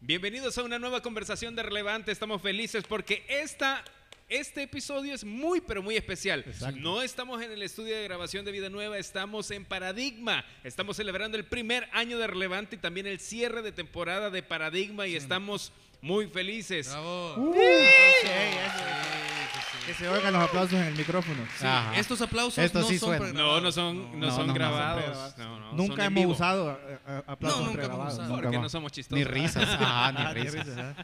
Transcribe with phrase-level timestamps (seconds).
[0.00, 2.12] Bienvenidos a una nueva conversación de Relevante.
[2.12, 3.82] Estamos felices porque esta,
[4.28, 6.44] este episodio es muy, pero muy especial.
[6.46, 6.78] Exacto.
[6.78, 10.44] No estamos en el estudio de grabación de Vida Nueva, estamos en Paradigma.
[10.64, 15.06] Estamos celebrando el primer año de Relevante y también el cierre de temporada de Paradigma
[15.06, 15.72] y estamos
[16.02, 16.88] muy felices.
[16.90, 17.54] Bravo.
[19.86, 21.46] Que se oigan los aplausos en el micrófono.
[21.58, 21.96] Sí, Ajá.
[21.96, 23.34] estos aplausos Esto no sí son pregrabados.
[23.36, 25.34] No, no son, no, No, son no, grabados.
[25.38, 26.32] No, no, son nunca en hemos vivo.
[26.32, 28.14] usado eh, eh, aplausos No, nunca hemos pregrabados.
[28.14, 28.34] usado.
[28.42, 29.16] Porque no somos chistosos.
[29.18, 29.62] Ni risas.
[29.80, 30.68] Ajá, ni Ah, ni risas.
[30.76, 30.94] ajá.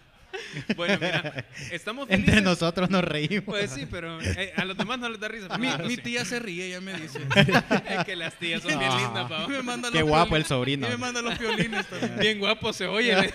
[0.77, 2.29] Bueno, mira, estamos felices.
[2.29, 3.45] Entre nosotros nos reímos.
[3.45, 5.47] Pues sí, pero eh, a los demás no les da risa.
[5.49, 6.03] pero Mi, nosotros mi sí.
[6.03, 7.21] tía se ríe, ella me dice.
[7.89, 8.99] Es que las tías son bien Ah.
[8.99, 9.47] lindas, pa.
[9.47, 10.87] Me manda Qué los guapo violines- el sobrino.
[10.87, 12.19] Y me manda los violines también.
[12.19, 13.12] Bien guapo se oye.
[13.12, 13.35] ¿eh?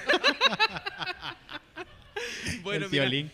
[2.64, 3.32] bueno, el mira, violín.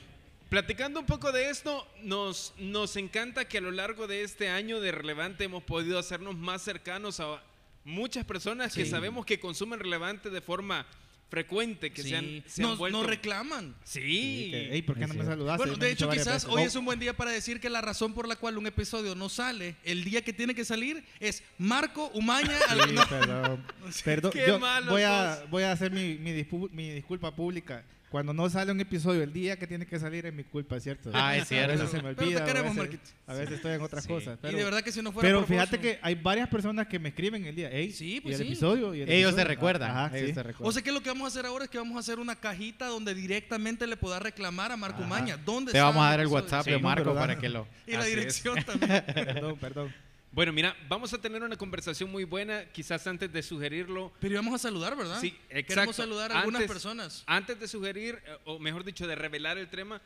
[0.58, 4.80] Platicando un poco de esto, nos, nos encanta que a lo largo de este año
[4.80, 7.42] de Relevante hemos podido hacernos más cercanos a
[7.84, 8.92] muchas personas que Sí.
[8.92, 10.86] sabemos que consumen Relevante de forma
[11.32, 12.44] frecuente, que se han, Sí.
[12.46, 13.00] se han Nos, vuelto...
[13.00, 13.74] nos reclaman.
[13.84, 14.00] Sí.
[14.02, 15.58] Sí, que, Ey, ¿por qué no me saludaste?
[15.58, 16.50] Bueno, de han hecho, quizás veces.
[16.50, 18.68] hoy Oh, es un buen día para decir que la razón por la cual un
[18.68, 22.56] episodio no sale el día que tiene que salir es Marco Umaña.
[22.70, 23.66] al- Sí, no, perdón.
[24.06, 27.84] Perdón, Qué yo malos voy a, voy a hacer mi, mi, mi disculpa pública.
[28.14, 31.10] Cuando no sale un episodio el día que tiene que salir es mi culpa, ¿cierto?
[31.16, 31.72] Ah, es A cierto.
[31.74, 32.40] veces se me Pero te olvida.
[32.40, 33.00] o a queremos, veces-.
[33.26, 34.08] A veces estoy en otras Sí.
[34.08, 34.38] cosas.
[34.40, 36.48] Pero, y de verdad que si no fuera pero por fíjate vos, que hay varias
[36.48, 37.72] personas que me escriben el día.
[37.72, 38.52] Ey, Sí, y pues el sí.
[38.54, 38.94] episodio.
[38.94, 39.48] y el Ellos te episodio.
[39.48, 39.90] recuerdan.
[39.90, 40.36] Ajá, ellos sí.
[40.36, 40.70] te recuerdan.
[40.70, 42.36] O sea que lo que vamos a hacer ahora es que vamos a hacer una
[42.36, 45.06] cajita donde directamente le pueda reclamar a Marco Ajá.
[45.08, 45.38] Umaña.
[45.38, 46.44] ¿Dónde te está vamos a dar el episodio?
[46.44, 47.68] WhatsApp de Marco para que lo.
[47.88, 48.10] Y la es.
[48.10, 49.04] dirección también.
[49.12, 49.94] Perdón, perdón.
[50.34, 52.66] Bueno, mira, vamos a tener una conversación muy buena.
[52.72, 55.22] Quizás antes de sugerirlo, Pero íbamos a saludar, ¿verdad?
[55.22, 55.68] Sí, exacto.
[55.76, 57.24] Queremos saludar a algunas Antes- personas.
[57.28, 60.02] Antes de sugerir, eh, o mejor dicho, de revelar el tema,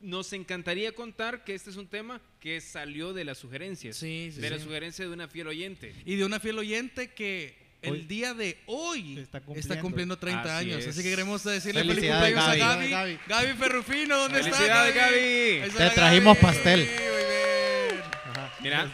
[0.00, 3.96] nos encantaría contar que este es un tema que salió de las sugerencias.
[3.96, 5.92] Sí, sí, de la sugerencia de una fiel oyente.
[6.04, 9.80] Y de una fiel oyente que el Hoy- día de hoy Está está cumpliendo.
[9.82, 10.82] cumpliendo, 30 Así años.
[10.84, 10.88] es.
[10.90, 12.90] Así que queremos decirle feliz Felicidades, cumpleaños a Gaby.
[12.90, 13.18] Gaby.
[13.26, 14.66] Gaby, Ferrufino, ¿dónde está?
[14.92, 15.66] Gaby.
[15.66, 16.46] Está Te trajimos Gaby.
[16.54, 16.80] pastel.
[16.80, 18.02] Muy bien.
[18.30, 18.52] Ajá.
[18.62, 18.92] Mira,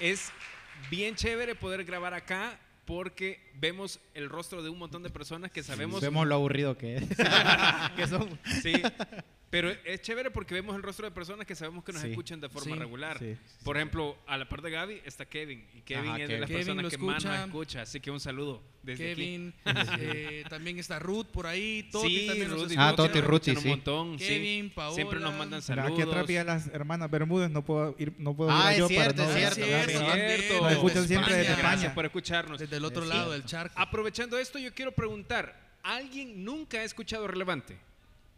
[0.00, 0.32] es
[0.90, 5.62] bien chévere poder grabar acá porque vemos el rostro de un montón de personas que
[5.62, 7.04] sabemos Vemos lo aburrido que es.
[7.96, 8.38] que son.
[8.62, 8.72] Sí,
[9.50, 12.10] pero es chévere porque vemos el rostro de personas que sabemos que nos Sí.
[12.10, 13.18] escuchan de forma Sí, regular.
[13.18, 15.66] sí, Por ejemplo, a la par de Gaby está Kevin.
[15.74, 16.66] Y Kevin Ajá, es de las Kevin.
[16.66, 17.82] personas Kevin que más nos escucha.
[17.82, 19.20] Así que un saludo desde aquí.
[19.20, 19.54] Kevin,
[19.98, 22.88] eh, también está Ruth por ahí, Toti sí, también nos Rudy, escucha.
[22.88, 24.24] Ah, Toti nos Ruti, un montón, sí.
[24.26, 24.94] Kevin, Paola.
[24.94, 25.90] Siempre nos mandan saludos.
[25.92, 28.86] aquí atrás vi a las hermanas Bermúdez, no puedo ir, no puedo Ah, ir yo
[28.88, 29.88] cierto, para no es cierto, grabar.
[29.90, 30.46] es cierto.
[30.46, 30.62] cierto.
[30.64, 31.38] Nos escuchan siempre España.
[31.48, 31.94] desde Gracias España.
[31.96, 32.58] por escucharnos.
[32.60, 33.74] Desde el otro lado del charco.
[33.76, 37.76] Aprovechando esto, yo quiero preguntar, ¿alguien nunca ha escuchado Relevante?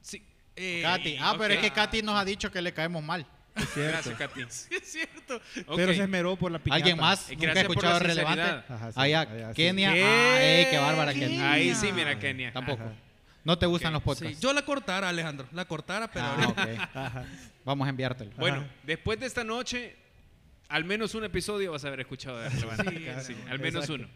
[0.00, 0.22] Sí.
[0.56, 1.16] Eh, Katy.
[1.20, 3.26] Ah, pero es que Katy nos ha dicho que le caemos mal.
[3.56, 4.10] Es cierto.
[4.10, 4.40] Gracias, Katy.
[4.48, 5.40] sí, es cierto.
[5.76, 6.76] Pero se esmeró por la piñata.
[6.76, 7.30] ¿Alguien más?
[7.30, 8.42] Y ¿Nunca por escuchado la relevante?
[8.42, 9.54] Ajá, sí, Allá, allá, sí.
[9.54, 9.92] Kenia.
[9.92, 10.04] ¿Qué?
[10.04, 11.52] Ah, ey, qué bárbara Kenia.
[11.52, 12.52] Ahí sí, mira, Kenia.
[12.52, 12.82] Tampoco.
[12.82, 12.92] Ajá.
[13.44, 14.40] No te gustan los Sí, podcasts.
[14.40, 15.48] yo la cortara, Alejandro.
[15.52, 16.88] La cortara, pero Ah, ahorita- ok.
[16.96, 17.24] Ajá.
[17.64, 18.30] Vamos a enviártelo.
[18.36, 18.66] Bueno, Ajá.
[18.84, 19.96] después de esta noche,
[20.68, 23.14] al menos un episodio vas a haber escuchado de Relevante.
[23.22, 23.94] Sí, Sí, al menos exacto.
[23.94, 24.08] uno.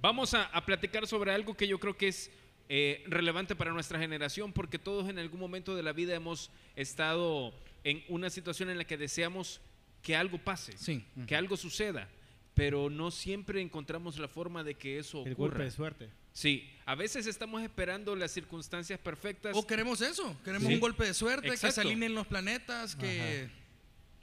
[0.00, 2.30] Vamos a, a platicar sobre algo que yo creo que es
[2.74, 7.52] eh, relevante para nuestra generación, porque todos en algún momento de la vida hemos estado
[7.84, 9.60] en una situación en la que deseamos
[10.00, 11.04] que algo pase, Sí.
[11.26, 12.08] que algo suceda,
[12.54, 15.48] pero no siempre encontramos la forma de que eso El ocurra.
[15.50, 16.10] golpe de suerte.
[16.32, 19.54] Sí, a veces estamos esperando las circunstancias perfectas.
[19.54, 20.34] O queremos eso.
[20.42, 20.72] Queremos Sí.
[20.74, 23.50] un golpe de suerte, que se alineen los planetas, que,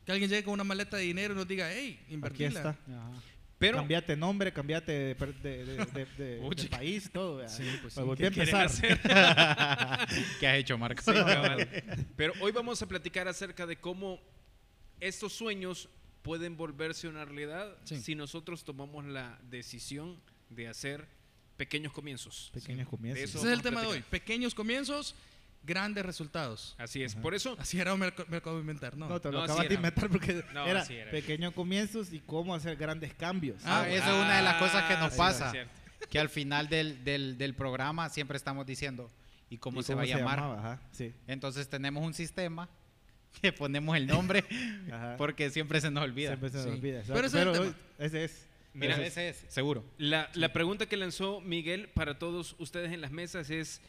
[0.08, 2.48] que alguien llegue con una maleta de dinero y nos diga, hey, Aquí invertila.
[2.48, 2.70] está.
[2.70, 3.12] Ajá.
[3.60, 7.48] Pero cambiate nombre, cambiate de, de, de, de- de- Uy, de país, todo.
[7.50, 8.02] Sí, pues sí.
[8.18, 8.66] ¿qué empezar.
[8.66, 9.00] hacer?
[10.40, 11.02] ¿Qué has hecho, Marco?
[11.04, 11.12] Sí.
[12.16, 14.20] Pero hoy vamos a platicar acerca de cómo
[15.00, 15.90] estos sueños
[16.22, 18.00] pueden volverse una realidad Sí.
[18.02, 21.06] si nosotros tomamos la decisión de hacer
[21.58, 22.50] pequeños comienzos.
[22.54, 23.24] Pequeños comienzos.
[23.24, 24.04] Ese es el tema de hoy.
[24.10, 25.16] Pequeños comienzos,
[25.64, 26.76] grandes resultados.
[26.78, 27.16] Así es.
[27.16, 29.08] Por eso, Así era, me, me acabo de inventar, ¿no?
[29.10, 29.76] No, te lo No, acabas de era.
[29.76, 33.62] inventar porque No, era, pequeños comienzos y cómo hacer grandes cambios.
[33.66, 35.54] Ah, Ah, esa es una de las cosas que nos pasa.
[36.10, 39.12] Que al final del, del, del programa siempre estamos diciendo,
[39.50, 40.40] ¿y cómo ¿Y se va a llamar?
[40.40, 41.14] Ajá, sí.
[41.28, 42.70] Entonces tenemos un sistema
[43.42, 44.44] que ponemos el nombre
[45.18, 46.30] porque siempre se nos olvida.
[46.30, 46.72] Siempre se nos Sí.
[46.72, 47.04] olvida.
[47.06, 47.48] Pero ese es
[47.98, 48.50] Pero ese.
[48.74, 49.84] Mira, Pero ese es, seguro.
[49.98, 53.82] La, la pregunta que lanzó Miguel para todos ustedes en las mesas es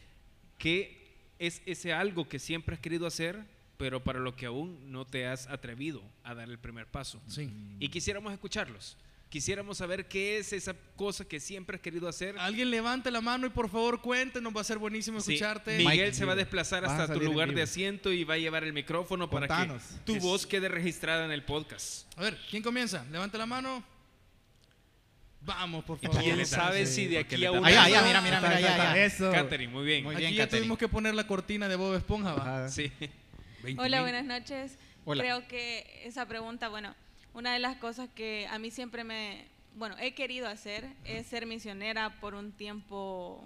[0.57, 1.00] ¿qué
[1.47, 3.43] es ese algo que siempre has querido hacer,
[3.77, 7.19] pero para lo que aún no te has atrevido a dar el primer paso?
[7.27, 7.49] Sí.
[7.79, 8.95] Y quisiéramos escucharlos.
[9.29, 12.37] Quisiéramos saber qué es esa cosa que siempre has querido hacer.
[12.37, 15.77] Alguien levante la mano y por favor cuéntenos, va a ser buenísimo Sí, escucharte.
[15.77, 18.37] Miguel Mike, se va a desplazar a hasta tu lugar de asiento y va a
[18.37, 19.73] llevar el micrófono para que
[20.05, 22.05] tu Es- voz quede registrada en el podcast.
[22.19, 23.05] A ver, ¿quién comienza?
[23.09, 23.83] Levante la mano.
[25.43, 26.21] Vamos, por favor.
[26.21, 28.97] ¿Quién sabe sí, si de aquí a un Ahí, ahí, año- mira, mira, mira, ya.
[28.97, 29.31] Eso.
[29.31, 30.03] Catherine, muy bien.
[30.03, 30.61] Muy Aquí bien, ya Catherine.
[30.61, 32.41] tuvimos que poner la cortina de Bob Esponja, ¿va?
[32.41, 32.69] Ajá.
[32.69, 32.91] Sí.
[33.63, 34.11] 20 Hola, mil.
[34.11, 34.77] buenas noches.
[35.03, 35.23] Hola.
[35.23, 36.93] Creo que esa pregunta, bueno,
[37.33, 39.45] una de las cosas que a mí siempre me,
[39.75, 43.43] bueno, he querido hacer es ser misionera por un tiempo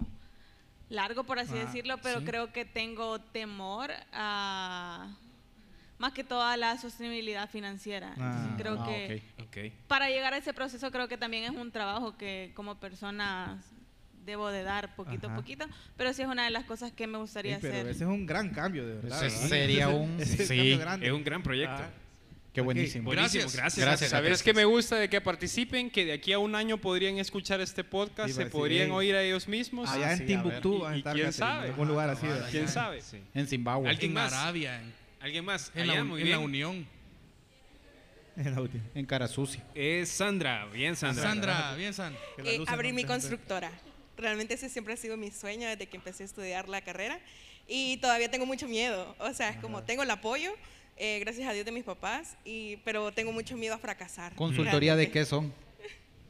[0.90, 2.26] largo, por así Ah, decirlo, pero sí.
[2.26, 5.16] creo que tengo temor a
[5.98, 8.08] más que todo a la sostenibilidad financiera.
[8.16, 8.86] Entonces, Ah, creo ah,
[9.50, 13.62] que para llegar a ese proceso creo que también es un trabajo que como persona
[14.24, 15.36] debo de dar poquito Ajá.
[15.36, 15.66] a poquito,
[15.96, 17.86] pero sí es una de las cosas que me gustaría Sí, pero hacer.
[17.88, 19.24] ese es un gran cambio, de verdad.
[19.24, 19.48] Ese ¿verdad?
[19.48, 20.56] sería un- Ese es un sí.
[20.56, 21.06] cambio grande.
[21.06, 21.82] Es un gran proyecto.
[21.82, 21.90] Ah.
[22.52, 23.04] Qué buenísimo.
[23.04, 23.54] Buenísimo, Gracias.
[23.54, 23.84] gracias.
[23.86, 24.10] Gracias.
[24.10, 25.90] ¿Sabes qué me gusta de que participen?
[25.90, 29.22] Que de aquí a un año podrían escuchar este podcast, Sí, se podrían oír a
[29.22, 29.90] ellos mismos.
[29.90, 31.66] Allá Ah, en sí, a Timbuktu a ¿Y- estar quién sabe?
[31.66, 32.26] en algún lugar así.
[32.26, 32.48] ¿verdad?
[32.50, 33.02] ¿Quién sabe?
[33.02, 33.20] Sí.
[33.34, 33.88] En Zimbabue.
[33.90, 34.32] Alguien En más.
[34.32, 35.72] Arabia, en, ¿Alguien más?
[35.74, 36.48] en Allá, la, muy en la bien.
[36.48, 36.88] Unión.
[38.36, 38.84] En la última.
[38.94, 39.64] En cara sucia.
[39.74, 40.66] Es Sandra.
[40.66, 41.22] Bien, Sandra.
[41.22, 42.14] Sandra, bien, San.
[42.36, 43.70] Que la Eh, mi constructora.
[44.16, 47.18] Realmente ese siempre ha sido mi sueño desde que empecé a estudiar la carrera
[47.68, 49.14] y todavía tengo mucho miedo.
[49.18, 50.52] O sea, es como tengo el apoyo,
[50.96, 54.34] eh, gracias a Dios de mis papás, y, pero tengo mucho miedo a fracasar.
[54.34, 55.52] ¿Consultoría de qué son?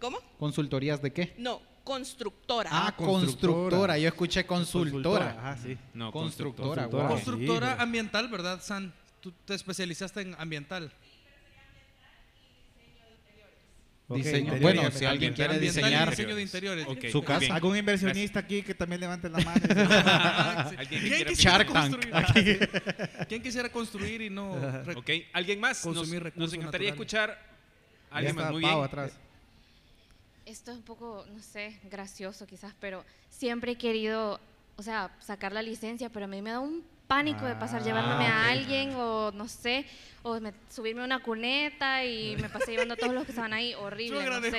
[0.01, 0.19] ¿Cómo?
[0.39, 1.35] ¿Consultorías de qué?
[1.39, 2.69] No, constructora.
[2.73, 3.53] Ah, constructora.
[3.55, 3.99] constructora.
[3.99, 5.31] Yo escuché consultora.
[5.39, 5.79] Ajá, sí.
[5.95, 7.09] No, Constructora, constructora.
[7.09, 8.93] Constructora Sí, ambiental, ¿verdad, San?
[9.21, 10.93] Tú te especializaste en ambiental.
[14.09, 14.55] Ok, Diseño.
[14.61, 16.87] Bueno, y si alguien quiere ambiental diseñar y diseño de interiores.
[16.89, 17.41] Ok, Su casa.
[17.41, 17.53] bien.
[17.53, 19.61] ¿Algún inversionista aquí que también levante la mano?
[20.79, 22.13] Alguien que ¿Quién quisiera construir?
[23.29, 24.53] ¿Quién quisiera construir y no
[24.97, 25.85] Ok, ¿alguien más?
[25.85, 26.93] Nos, Consumir nos recursos encantaría naturales.
[26.93, 27.57] escuchar.
[28.11, 28.85] Alguien más, muy Pau bien.
[28.85, 29.19] atrás.
[30.47, 34.41] Esto es un poco, no sé, gracioso quizás, pero siempre he querido,
[34.77, 37.85] o sea, sacar la licencia, pero a mí me da un pánico de pasar Ah,
[37.85, 39.87] llevándome a alguien o no sé,
[40.23, 43.53] o me- subirme a una cuneta y me pasé llevando a todos los que estaban
[43.53, 44.25] ahí, horrible.
[44.25, 44.51] Yo no sé.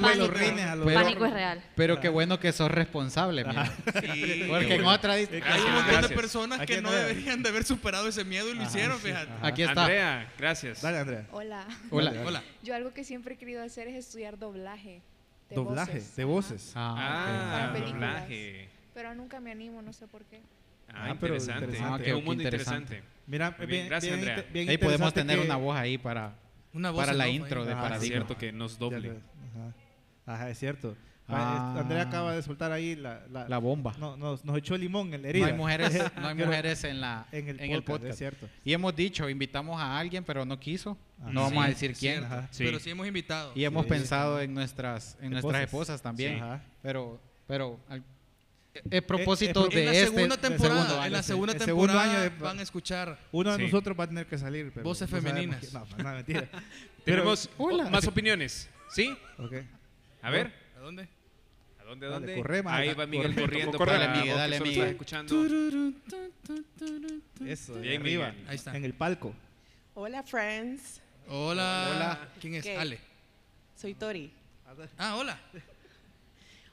[0.00, 0.28] Pánico.
[0.28, 1.62] rines a los Pero- Pánico es real.
[1.76, 3.70] Pero qué bueno que sos responsable, mira.
[3.84, 8.24] Porque en otra Hay un montón de personas que no deberían de haber superado ese
[8.24, 9.32] miedo y lo Ajá, hicieron, sí, fíjate.
[9.32, 9.46] ajá.
[9.46, 9.80] Aquí está.
[9.82, 10.80] Andrea, gracias.
[10.82, 11.26] Dale, Andrea.
[11.32, 11.66] Hola.
[11.90, 12.12] Hola.
[12.26, 12.42] Hola.
[12.62, 15.02] Yo algo que siempre he querido hacer es estudiar doblaje.
[15.50, 16.16] De Doblaje, voces.
[16.16, 16.72] de voces.
[16.76, 18.14] Ah, Ah, Para películas.
[18.14, 18.68] doblaje.
[18.94, 20.40] Pero nunca me animo, no sé por qué.
[20.88, 21.64] Ah, Ah, pero interesante.
[21.66, 22.06] interesante.
[22.06, 22.82] Es Ah, un mundo qué interesante.
[22.94, 23.20] interesante.
[23.26, 24.50] Mira, bien, bien, gracias, bien, Andrea.
[24.52, 26.34] bien Ahí podemos tener una voz ahí para,
[26.72, 28.06] Una voz para la intro de Es Paradigma.
[28.16, 29.10] cierto que nos doble.
[29.10, 30.34] Ajá.
[30.34, 30.96] Ajá, es cierto.
[31.36, 31.76] Ah.
[31.80, 33.94] Andrea acaba de soltar ahí la, la, La bomba.
[33.98, 35.46] no, nos, nos echó limón en la No herida.
[35.46, 38.12] hay mujeres, no hay mujeres en, la, en el, en el podcast, podcast.
[38.12, 38.48] es cierto.
[38.64, 40.96] Y hemos dicho, invitamos a alguien, pero no quiso.
[41.20, 41.32] Ajá.
[41.32, 42.24] No vamos a Sí, decir quién.
[42.50, 42.64] Sí.
[42.64, 43.52] Pero sí hemos invitado.
[43.54, 43.88] Y hemos Sí.
[43.90, 45.62] pensado en nuestras, en nuestras Esposas.
[45.64, 46.34] esposas también.
[46.34, 46.40] Sí.
[46.40, 46.62] Ajá.
[46.82, 48.02] Pero, pero al-
[48.88, 51.28] es propósito eh, de en la segunda temporada, en la sí.
[51.28, 53.18] segunda El segundo temporada año de- van a escuchar.
[53.32, 53.64] Uno de Sí.
[53.64, 54.70] nosotros va a tener que salir.
[54.72, 55.58] Pero Voces no femeninas.
[55.60, 55.72] quién.
[55.72, 56.48] No, no, mentira.
[57.04, 57.48] Tenemos
[57.90, 58.70] más opiniones.
[58.90, 59.12] ¿Sí?
[59.38, 59.54] Ok.
[60.22, 60.52] A ver.
[60.76, 61.08] ¿A dónde?
[61.90, 62.36] ¿A dónde, Dale, dónde?
[62.40, 63.42] corre, Ahí va Miguel corre.
[63.42, 63.78] corriendo.
[63.78, 64.88] Corre, para Miguel, dale, solo Miguel.
[64.90, 65.44] escuchando.
[67.44, 68.28] Eso, de Bien, arriba.
[68.30, 68.48] Miguel.
[68.48, 68.76] Ahí está.
[68.76, 69.34] En el palco.
[69.94, 71.00] Hola, friends.
[71.26, 71.90] Hola.
[71.90, 72.28] Hola.
[72.40, 72.62] ¿Quién es?
[72.62, 72.76] ¿Qué?
[72.76, 73.00] Ale.
[73.76, 74.32] Soy Tori.
[74.98, 75.36] Ah, hola.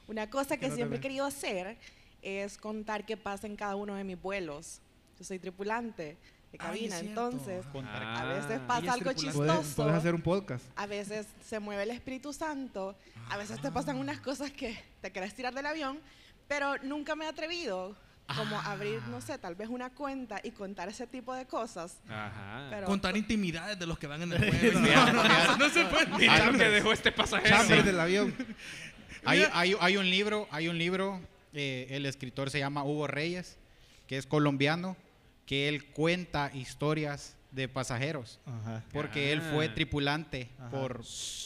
[0.07, 1.77] Una cosa que siempre he querido hacer
[2.21, 4.81] es contar qué pasa en cada uno de mis vuelos.
[5.17, 6.15] Yo soy tripulante
[6.57, 8.21] de cabina, entonces Ah.
[8.21, 9.03] a veces Ella pasa algo.
[9.05, 9.75] Puedes, chistoso.
[9.75, 10.65] puedes hacer un podcast.
[10.75, 12.95] A veces se mueve el Espíritu Santo,
[13.29, 15.99] a veces te pasan unas cosas que te querés tirar del avión,
[16.47, 17.95] pero nunca me he atrevido
[18.35, 21.97] como a abrir, no sé, tal vez una cuenta y contar ese tipo de cosas.
[22.09, 22.67] Ajá.
[22.69, 24.79] Pero Contar intimidades de los que van en el vuelo.
[24.81, 26.07] No, no, no, no se puede.
[26.51, 27.83] Lo que dejó este pasajero.
[27.83, 28.35] Del avión.
[29.25, 31.19] Hay, hay, hay un libro, hay un libro,
[31.53, 33.57] eh, el escritor se llama Hugo Reyes,
[34.07, 34.95] que es colombiano,
[35.47, 38.83] que él cuenta historias de pasajeros, Ajá.
[38.93, 39.51] porque él Ah.
[39.55, 40.69] fue tripulante Ajá.
[40.69, 41.01] por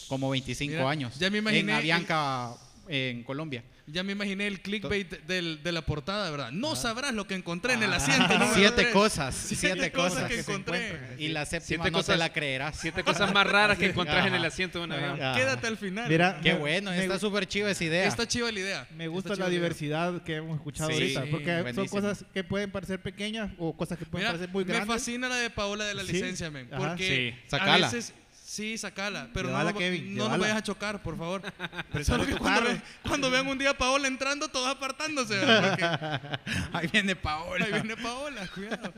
[0.09, 2.55] como 25 Mira, años ya me en Avianca,
[2.89, 3.63] en Colombia.
[3.91, 6.51] Ya me imaginé el clickbait del- de la portada, ¿verdad?
[6.51, 8.25] No sabrás lo que encontré en el asiento.
[8.29, 8.33] Ah.
[8.35, 8.93] número Siete tres.
[8.93, 10.29] cosas, Siete, siete, cosas, cosas.
[10.31, 10.99] que encontré.
[11.17, 12.77] Y la séptima Siete no cosas- te la creerás.
[12.79, 15.17] Siete cosas más raras que encontrás en el asiento de un avión.
[15.35, 16.07] Quédate al final.
[16.09, 18.07] Mira, Qué me- bueno, me está súper chiva esa idea.
[18.07, 18.87] Está chiva la idea.
[18.95, 19.49] Me gusta la idea.
[19.49, 21.89] diversidad que hemos escuchado Sí, ahorita, porque son buenísimo.
[22.01, 24.95] cosas que pueden parecer pequeñas o cosas que pueden Mira, parecer muy me grandes.
[24.95, 26.13] fascina la de Paola de la Sí.
[26.13, 26.69] licencia, men.
[26.69, 27.49] Porque Sí.
[27.49, 27.87] Sacala.
[27.87, 28.13] a veces...
[28.51, 29.29] Sí, sacala.
[29.33, 31.41] Pero no, Llévala, no, Kevin, no nos vayas a chocar, por favor.
[31.93, 35.39] Pero Solo que cuando, ve- cuando vean un día a Paola entrando, todos apartándose.
[36.73, 37.63] Ahí viene Paola.
[37.63, 38.93] ahí viene Paola, cuidado.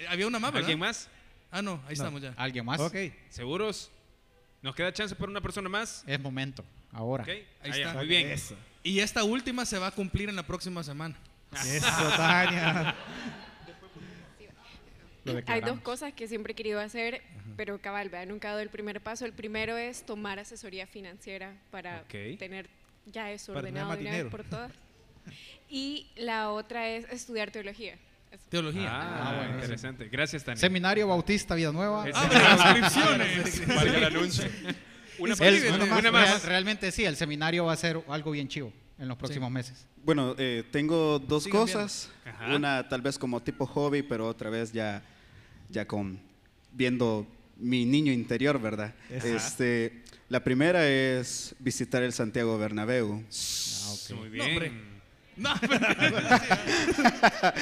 [0.00, 0.66] Eh, Había una más, ¿verdad?
[0.66, 1.08] ¿Alguien más?
[1.52, 2.34] Ah, no, ahí estamos ya.
[2.36, 2.80] ¿Alguien más?
[2.80, 2.96] Ok.
[3.30, 3.88] ¿Seguros?
[4.62, 6.02] ¿Nos queda chance por una persona más?
[6.04, 7.22] Es momento, ahora.
[7.22, 7.94] Ok, Ahí allá, está.
[7.98, 8.30] Muy bien.
[8.32, 8.56] Eso.
[8.82, 11.14] Y esta última se va a cumplir en la próxima semana.
[11.52, 11.86] Eso,
[12.16, 12.96] Tania.
[15.24, 17.22] lo Hay dos cosas que siempre he querido hacer,
[17.56, 18.26] pero cabal, ¿verdad?
[18.26, 19.24] nunca he dado el primer paso.
[19.24, 22.68] El primero es tomar asesoría financiera para tener
[23.06, 24.72] ya eso Para ordenado de una vez por todas.
[25.68, 27.94] Y la otra es estudiar teología.
[28.30, 28.42] Eso.
[28.48, 28.88] Teología.
[28.90, 30.08] Ah, bueno, interesante.
[30.08, 30.58] Gracias, Tania.
[30.60, 32.08] Seminario Bautista Vida Nueva.
[32.08, 32.38] Es- Abre
[32.80, 33.66] inscripciones.
[33.68, 34.44] Valga el anuncio.
[35.18, 36.44] Una El- real- más.
[36.44, 39.84] realmente sí, el seminario va a ser algo bien chivo en los próximos meses.
[40.04, 42.08] Bueno, eh, tengo dos Sigan cosas.
[42.54, 45.02] Una tal vez como tipo hobby, pero otra vez ya,
[45.68, 46.20] ya con
[46.72, 48.94] viendo mi niño interior, ¿verdad?
[49.16, 49.26] Ajá.
[49.28, 53.08] Este, la primera es visitar el Santiago Bernabéu.
[53.08, 53.24] Muy
[54.16, 54.50] No, bien.
[54.50, 54.72] hombre.
[55.36, 55.52] No,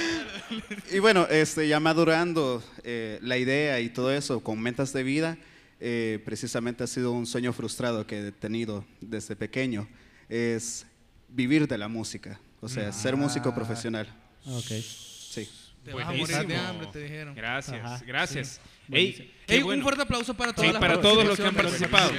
[0.92, 5.38] Y bueno, este, ya madurando eh, la idea y todo eso con metas de vida,
[5.80, 9.88] eh, precisamente ha sido un sueño frustrado que he tenido desde pequeño,
[10.28, 10.84] es
[11.30, 13.54] vivir de la música, o sea, ser músico Ah.
[13.54, 14.06] profesional.
[14.46, 14.64] Ok.
[14.66, 15.48] Sí.
[15.84, 16.68] te vas a morir de Buenísimo.
[16.68, 17.34] hambre, te dijeron.
[17.34, 18.60] Gracias, Ajá, gracias.
[18.88, 19.24] Buenísimo.
[19.46, 19.78] Ey, Ey, bueno.
[19.78, 22.12] Un fuerte aplauso para todas Sí, las para todos los que han participado.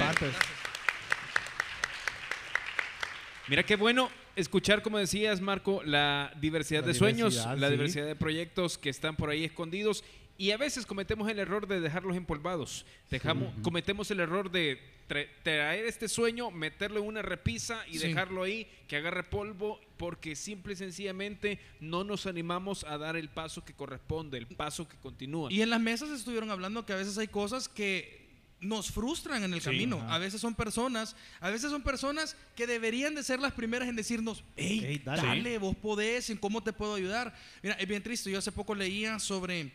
[3.48, 7.72] Mira qué bueno escuchar, como decías, Marco, la diversidad La de sueños, diversidad, la sí.
[7.72, 10.04] diversidad de proyectos que están por ahí escondidos
[10.38, 12.84] y a veces cometemos el error de dejarlos empolvados.
[13.10, 18.08] Dejamos, Cometemos el error de tra- traer este sueño, meterlo en una repisa y Sí.
[18.08, 23.28] dejarlo ahí que agarre polvo porque simple y sencillamente no nos animamos a dar el
[23.28, 25.52] paso que corresponde, el paso que continúa.
[25.52, 28.20] Y en las mesas estuvieron hablando que a veces hay cosas que
[28.60, 29.66] nos frustran en el Sí.
[29.66, 30.00] camino.
[30.08, 33.96] A veces son personas, a veces son personas que deberían de ser las primeras en
[33.96, 35.58] decirnos, hey, Ey, dale, dale".
[35.58, 37.34] vos podés, ¿en cómo te puedo ayudar?
[37.62, 39.72] Mira, es bien triste, yo hace poco leía sobre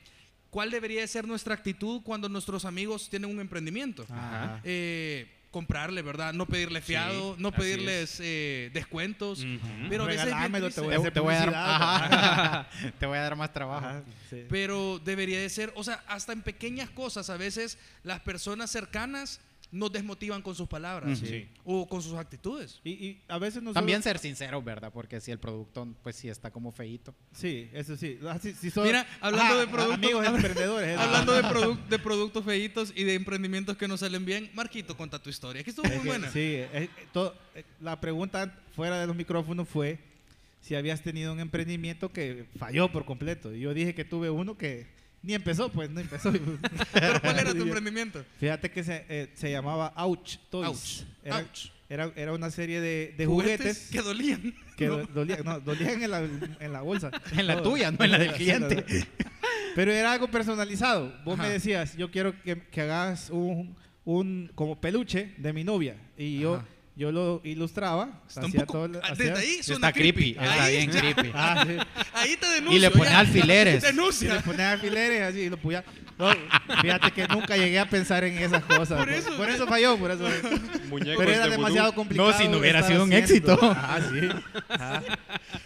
[0.49, 4.05] cuál debería de ser nuestra actitud cuando nuestros amigos tienen un emprendimiento.
[4.09, 4.61] Ajá.
[4.63, 6.33] Eh, comprarle, ¿verdad?
[6.33, 9.45] No pedirle fiado, no pedirles eh, descuentos.
[9.89, 11.75] Pero a veces te voy a hacer te voy a dar, publicidad.
[11.75, 13.87] ajá, te voy a dar más trabajo.
[13.87, 14.45] Ajá, sí.
[14.49, 19.39] Pero debería de ser, o sea, hasta en pequeñas cosas, a veces las personas cercanas
[19.71, 21.19] nos desmotivan con sus palabras.
[21.19, 21.47] Sí.
[21.65, 22.79] o con sus actitudes.
[22.83, 24.91] Y, y a veces no También solo- ser sincero, ¿verdad?
[24.93, 27.13] Porque si el producto, pues sí está como feíto.
[27.33, 28.17] Sí, eso sí.
[28.27, 30.89] Ah, sí, sí son- Mira, hablando de productos- Amigos emprendedores.
[30.89, 31.01] eso.
[31.01, 35.21] Hablando de, produ- de productos feitos y de emprendimientos que no salen bien, Marquito, cuenta
[35.21, 36.31] tu historia, que estuvo Es muy que, buena.
[36.31, 39.99] Sí, es- todo- eh, la pregunta fuera de los micrófonos fue
[40.61, 43.53] si habías tenido un emprendimiento que falló por completo.
[43.53, 44.87] Y yo dije que tuve uno que
[45.23, 46.31] ni empezó, pues no empezó.
[46.93, 48.23] Pero ¿cuál era tu emprendimiento?
[48.39, 50.67] Fíjate que se, eh, se llamaba Ouch Toys.
[50.67, 51.65] Ouch, Era, ouch.
[51.89, 54.53] Era, era una serie de, de juguetes, que dolían.
[54.75, 56.19] que do- dolían, no, dolían en la,
[56.59, 57.11] en la bolsa.
[57.35, 58.85] En la tuya, no en la del cliente.
[59.75, 61.13] Pero era algo personalizado.
[61.23, 61.43] Vos Ajá.
[61.47, 65.95] me decías, yo quiero que, que hagas un, un como peluche de mi novia.
[66.17, 66.41] Y Ajá.
[66.43, 66.63] yo
[67.11, 68.09] lo ilustraba.
[68.27, 70.91] Está un hacía poco, todo- ah, hacía- desde ahí suena Está creepy, está Ahí bien
[70.91, 71.31] ya- creepy.
[71.33, 71.77] Ah, sí.
[72.13, 72.77] Ahí te denuncio.
[72.77, 73.83] Y le pone alfileres.
[73.83, 74.41] Y le Denuncia.
[74.43, 75.83] ponía alfileres así y lo puya-
[76.17, 76.31] No,
[76.81, 78.97] fíjate que nunca llegué a pensar en esas cosas.
[78.97, 80.23] Por eso- por eso falló, por eso.
[80.89, 81.95] Muñecos Pero era de demasiado vudú.
[81.97, 82.31] complicado.
[82.31, 83.51] No, si no hubiera sido un haciendo.
[83.53, 83.59] éxito.
[83.61, 84.27] Ah, sí.
[84.69, 85.03] Ajá.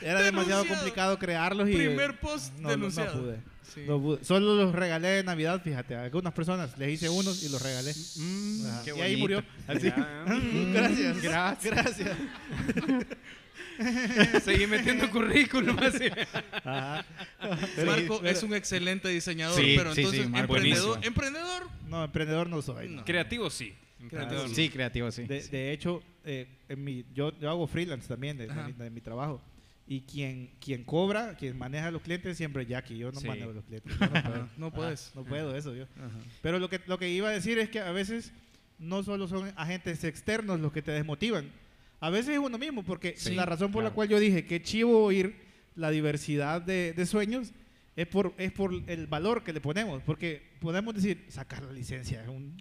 [0.01, 0.65] Era demasiado Denunciado.
[0.67, 3.15] complicado crearlos y Primer post no, no- denunciado.
[3.15, 3.50] No, pude.
[3.63, 3.81] Sí.
[3.87, 4.23] No pude.
[4.23, 5.95] Solo los regalé de Navidad, fíjate.
[5.95, 7.93] A algunas personas les hice unos y los regalé.
[8.17, 9.43] Mm, qué y ahí murió.
[9.67, 9.89] Así.
[10.25, 11.21] Mm, gracias.
[11.21, 11.73] Gracias.
[11.73, 12.17] Gracias.
[14.43, 16.05] Seguí metiendo currículum así.
[16.63, 17.05] Ajá.
[17.85, 22.49] Marco Pero- es un excelente diseñador, Sí, pero sí, sí, entonces emprendedor, emprendedor, No, emprendedor
[22.49, 22.89] no soy.
[22.89, 23.05] no.
[23.05, 23.73] Creativo sí.
[23.99, 24.55] Emprendedor no.
[24.55, 25.23] Sí, creativo, sí.
[25.23, 29.41] De, de hecho, eh, en mi, yo, yo hago freelance también de, de mi trabajo.
[29.87, 32.97] Y quien, quien cobra, quien maneja a los clientes siempre es Jackie.
[32.97, 33.27] Yo no Sí.
[33.27, 33.93] manejo a los clientes.
[33.99, 34.49] Yo no, puedo.
[34.57, 35.07] No puedes.
[35.07, 35.85] Ajá, no puedo eso yo.
[36.41, 38.31] Pero lo que, lo que iba a decir es que a veces
[38.79, 41.49] no solo son agentes externos los que te desmotivan.
[41.99, 43.95] A veces es uno mismo, porque Sí, la razón por la claro.
[43.95, 45.35] cual yo dije que chivo oír
[45.75, 47.51] la diversidad de, de sueños
[47.95, 50.01] es por, es por el valor que le ponemos.
[50.03, 52.55] Porque podemos decir, sacar la licencia es un-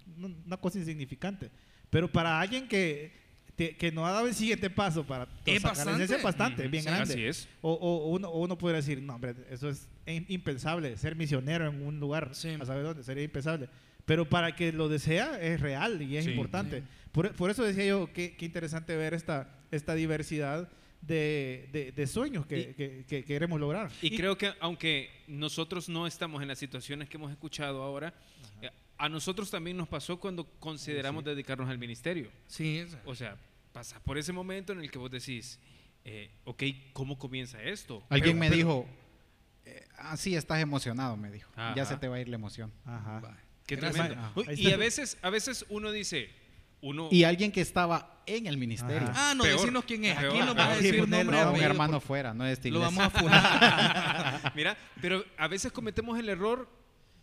[0.47, 1.51] una cosa insignificante.
[1.91, 3.13] Pero para alguien que,
[3.61, 6.23] te- que no ha dado el siguiente paso para Es licencia es bastante.
[6.23, 7.13] bastante, es bien Sí, grande.
[7.13, 7.47] Así es.
[7.61, 11.83] O, o- uno, uno podría decir, no, hombre, eso es im- impensable, ser misionero en
[11.83, 12.57] un lugar, Sí.
[12.59, 13.69] a saber dónde, sería impensable.
[14.07, 16.31] Pero para que lo desea es real y es Sí.
[16.31, 16.83] importante.
[17.13, 20.71] Por, por eso decía yo, qué, qué interesante ver esta, esta diversidad
[21.03, 23.91] de, de- de sueños que, Y- que- que queremos lograr.
[24.01, 28.15] Y, creo que aunque nosotros no estamos en las situaciones que hemos escuchado ahora,
[28.63, 32.31] eh, a nosotros también nos pasó cuando consideramos dedicarnos al ministerio.
[32.47, 33.37] Sí, O sea,
[33.73, 35.59] pasas por ese momento en el que vos decís,
[36.05, 36.63] eh, ok,
[36.93, 38.03] ¿cómo comienza esto?
[38.09, 38.89] Alguien Pero- me pero- dijo,
[39.65, 41.51] eh, así estás emocionado, me dijo.
[41.57, 41.85] Ya Ajá.
[41.87, 42.73] se te va a ir la emoción.
[42.85, 43.37] Ajá.
[43.67, 44.15] Qué tremendo.
[44.19, 46.31] Ah, Uy, Y a veces, a veces uno dice,
[46.81, 47.09] uno...
[47.13, 49.09] Y alguien que estaba en el ministerio.
[49.09, 49.31] Ajá.
[49.31, 49.61] Ah, no, Peor.
[49.61, 50.19] decinos quién es.
[50.19, 52.81] Aquí nos vas a Ah, decir nombre No, un hermano porque fuera, no esta Lo
[52.81, 54.53] vamos a funar.
[54.57, 56.69] Mira, pero a veces cometemos el error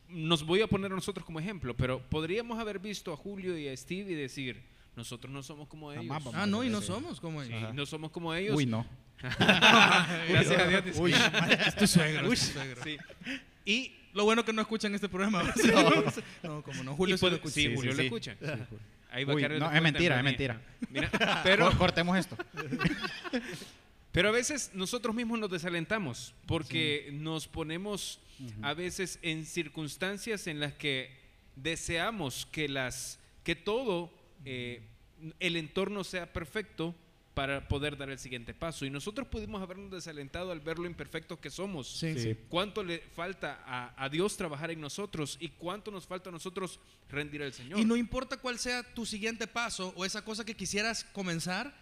[0.10, 3.68] nos voy a poner a nosotros como ejemplo, pero podríamos haber visto a Julio y
[3.68, 4.64] a Steve y decir,
[4.98, 6.04] nosotros no somos como ellos.
[6.06, 7.74] Jamás vamos Ah, no, y no somos como Sí, ellos.
[7.74, 8.56] no somos como ellos.
[8.58, 8.86] Uy, no.
[9.22, 10.86] Gracias a Dios.
[10.86, 11.02] dice.
[11.02, 12.84] Uy, es tu suegro, es tu suegro.
[12.84, 12.98] Sí.
[13.66, 15.44] Y, Lo bueno que no escuchan este programa.
[16.44, 16.96] no, como no.
[16.96, 17.54] Julio y sí lo pod- escucha.
[17.54, 18.06] sí, Sí, Julio sí, lo sí.
[18.08, 18.36] escucha.
[19.12, 20.62] Ahí va Uy, a caer no, la es mentira, en es mentira.
[20.90, 22.36] Mira, pero, Cor- Cortemos esto.
[24.12, 28.20] pero a veces nosotros mismos nos desalentamos porque nos ponemos
[28.64, 31.16] a veces en circunstancias en las que
[31.56, 34.12] deseamos que las que todo
[34.46, 34.82] eh,
[35.40, 36.96] el entorno sea perfecto
[37.34, 41.38] para poder dar el siguiente paso y nosotros pudimos habernos desalentado al ver lo imperfectos
[41.38, 42.18] que somos Sí.
[42.18, 42.36] Sí.
[42.50, 46.80] cuánto le falta a, a Dios trabajar en nosotros y cuánto nos falta a nosotros
[47.10, 50.56] rendir al Señor Y no importa cuál sea tu siguiente paso o esa cosa que
[50.56, 51.76] quisieras comenzar,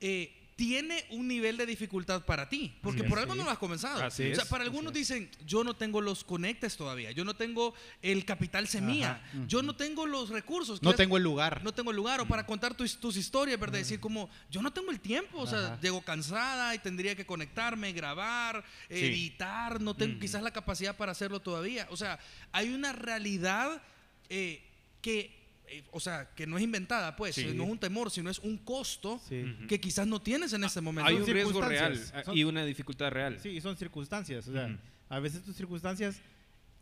[0.00, 3.22] eh, tiene un nivel de dificultad para ti, porque Sí, por sí.
[3.22, 4.04] algo no lo has comenzado.
[4.04, 7.34] Así o sea, es, para algunos dicen, yo no tengo los conectes todavía, yo no
[7.34, 9.46] tengo el capital semilla, Ajá.
[9.46, 10.82] yo no tengo los recursos.
[10.82, 11.62] No tengo el lugar.
[11.64, 13.78] no tengo el lugar o para contar tus, tus historias, ¿verdad?
[13.78, 15.80] Decir como, yo no tengo el tiempo, o sea, Ajá.
[15.80, 21.40] llego cansada y tendría que conectarme, grabar, editar, no tengo quizás la capacidad para hacerlo
[21.40, 21.86] todavía.
[21.90, 22.18] O sea,
[22.52, 23.82] hay una realidad
[24.28, 24.62] eh,
[25.00, 25.41] que,
[25.72, 27.52] eh, o sea, que no es inventada, pues, Sí.
[27.54, 29.44] no es un temor, sino es un costo Sí.
[29.68, 31.08] Que quizás no tienes en este momento.
[31.08, 34.46] hay un riesgo real ah, Son- y una dificultad real Sí, son circunstancias.
[34.48, 36.20] O sea, a veces tus circunstancias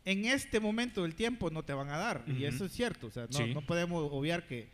[0.05, 2.23] en este momento del tiempo no te van a dar.
[2.27, 3.07] Y eso es cierto.
[3.07, 3.53] O sea, no, Sí.
[3.53, 4.67] no podemos obviar que,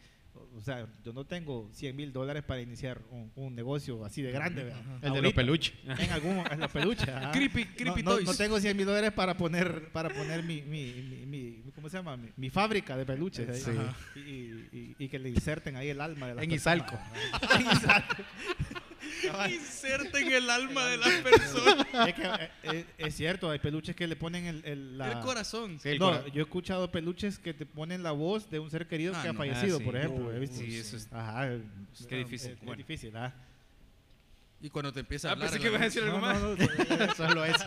[0.57, 4.31] o sea, yo no tengo 100 mil dólares para iniciar un, un negocio así de
[4.31, 4.63] grande.
[4.65, 4.81] ¿verdad?
[5.01, 5.73] El de los peluches.
[5.85, 7.07] En algún en los peluches.
[7.07, 8.25] Creepy- No- creepy no, toys.
[8.25, 11.97] no tengo 100 mil dólares para poner, para poner mi, mi, mi, mi- ¿cómo se
[11.97, 12.17] llama?
[12.17, 13.47] Mi, mi fábrica de peluches.
[13.49, 13.61] ahí.
[13.61, 13.71] Sí.
[13.79, 13.95] Ajá.
[14.15, 14.19] Y,
[14.71, 16.97] y- y que le inserten ahí el alma de la En Izalco.
[17.59, 18.15] En Izalco.
[19.51, 21.85] Inserten el alma de las personas.
[22.07, 25.19] es, que, eh, eh, es cierto, hay peluches que le ponen el, el- la- El
[25.19, 25.79] corazón.
[25.81, 28.69] Sí, el no, cora- yo he escuchado peluches que te ponen la voz de un
[28.69, 29.85] ser querido Ah, que ha fallecido, Ah, sí.
[29.85, 30.27] por ejemplo.
[30.27, 31.61] Uh, sí, eso es- Ajá, eh,
[32.07, 32.51] Qué no, difícil.
[32.51, 32.77] Es, es Bueno.
[32.77, 33.33] difícil, ah.
[34.59, 35.49] Y cuando te empieza a ah hablar.
[35.51, 37.65] pensé en que ibas a decir algo No, más no, no, Solo eso.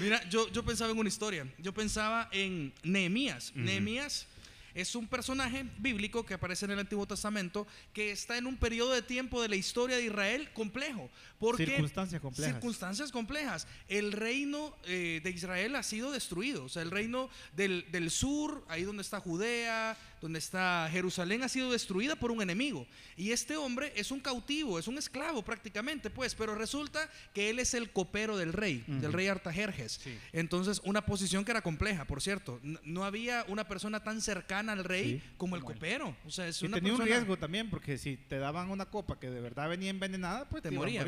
[0.00, 1.46] Mira, yo, yo pensaba en una historia.
[1.58, 3.52] Yo pensaba en Nehemías.
[3.54, 4.26] Nehemías
[4.74, 8.92] es un personaje bíblico que aparece en el Antiguo Testamento que está en un periodo
[8.92, 11.10] de tiempo de la historia de Israel complejo.
[11.38, 12.52] Porque Circunstancias complejas.
[12.54, 13.66] Circunstancias complejas.
[13.88, 16.64] El reino eh, de Israel ha sido destruido.
[16.64, 21.48] O sea, el reino del, del sur, ahí donde está Judea, donde está Jerusalén, ha
[21.48, 22.86] sido destruida por un enemigo.
[23.16, 26.34] Y este hombre es un cautivo, es un esclavo prácticamente, pues.
[26.34, 30.00] Pero resulta que él es el copero del rey, del rey Artajerjes.
[30.32, 32.60] Entonces, una posición que era compleja, por cierto.
[32.62, 35.22] No había una persona tan cercana al rey Sí.
[35.36, 36.16] como el copero.
[36.26, 39.18] O sea, es Y una tenía un riesgo también, porque si te daban una copa
[39.18, 41.04] que de verdad venía envenenada, pues te moría.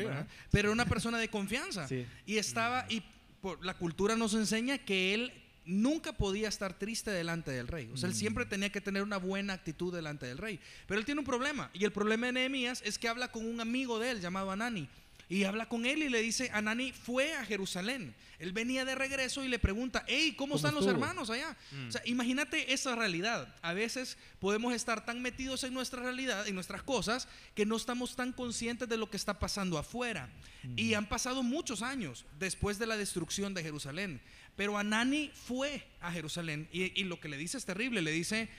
[0.49, 1.87] Pero era una persona de confianza.
[1.87, 2.05] Sí.
[2.25, 3.03] Y estaba, y
[3.41, 5.33] por, la cultura nos enseña que él
[5.65, 7.89] nunca podía estar triste delante del rey.
[7.93, 8.11] O sea, Mm.
[8.11, 10.59] él siempre tenía que tener una buena actitud delante del rey.
[10.87, 11.69] Pero él tiene un problema.
[11.73, 14.89] Y el problema de Nehemías es que habla con un amigo de él llamado Anani.
[15.29, 18.13] Y habla con él y le dice, Anani fue a Jerusalén.
[18.37, 21.55] Él venía de regreso y le pregunta, hey, ¿cómo, ¿Cómo están los hermanos allá?
[21.87, 23.55] O sea, imagínate esa realidad.
[23.61, 28.17] A veces podemos estar tan metidos en nuestra realidad, en nuestras cosas, que no estamos
[28.17, 30.27] tan conscientes de lo que está pasando afuera.
[30.75, 34.19] Y han pasado muchos años después de la destrucción de Jerusalén.
[34.55, 38.01] Pero Anani fue a Jerusalén y, lo que le dice es terrible.
[38.01, 38.49] Le dice,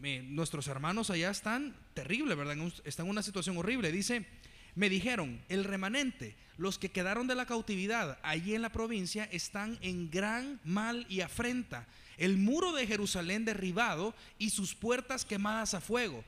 [0.00, 2.56] "Me- nuestros hermanos allá están terrible, ¿verdad?
[2.84, 3.92] Están en una situación horrible.
[3.92, 4.26] Dice,
[4.74, 9.78] me dijeron, el remanente, los que quedaron de la cautividad allí en la provincia están
[9.82, 11.86] en gran mal y afrenta.
[12.16, 16.24] El muro de Jerusalén derribado y sus puertas quemadas a fuego.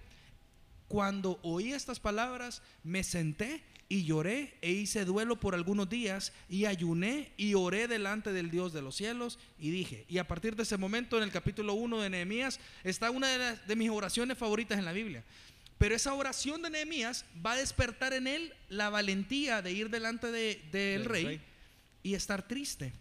[0.89, 6.65] Cuando oí estas palabras, me senté y lloré e hice duelo por algunos días y
[6.65, 10.63] ayuné y oré delante del Dios de los cielos y dije, y a partir de
[10.63, 14.39] ese momento en el capítulo 1 de Nehemías está una de, las- de mis oraciones
[14.39, 15.23] favoritas en la Biblia.
[15.77, 20.29] Pero esa oración de Nehemías va a despertar en él la valentía de ir delante
[20.31, 21.41] de- del Del rey, rey.
[22.03, 22.93] y estar triste.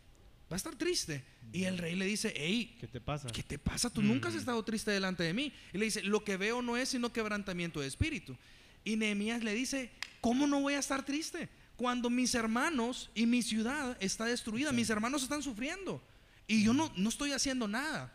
[0.52, 1.24] Va a estar triste.
[1.54, 3.28] Y el rey le dice, hey, ¿Qué te pasa?
[3.30, 3.90] ¿qué te pasa?
[3.90, 5.54] Tú nunca has estado triste delante de mí.
[5.72, 8.36] Y le dice, lo que veo no es sino quebrantamiento de espíritu.
[8.84, 9.92] Y Nehemías le dice,
[10.22, 11.50] ¿cómo no voy a estar triste?
[11.76, 16.02] Cuando mis hermanos y mi ciudad está destruida, mis hermanos están sufriendo.
[16.48, 18.14] Y yo no, no estoy haciendo nada.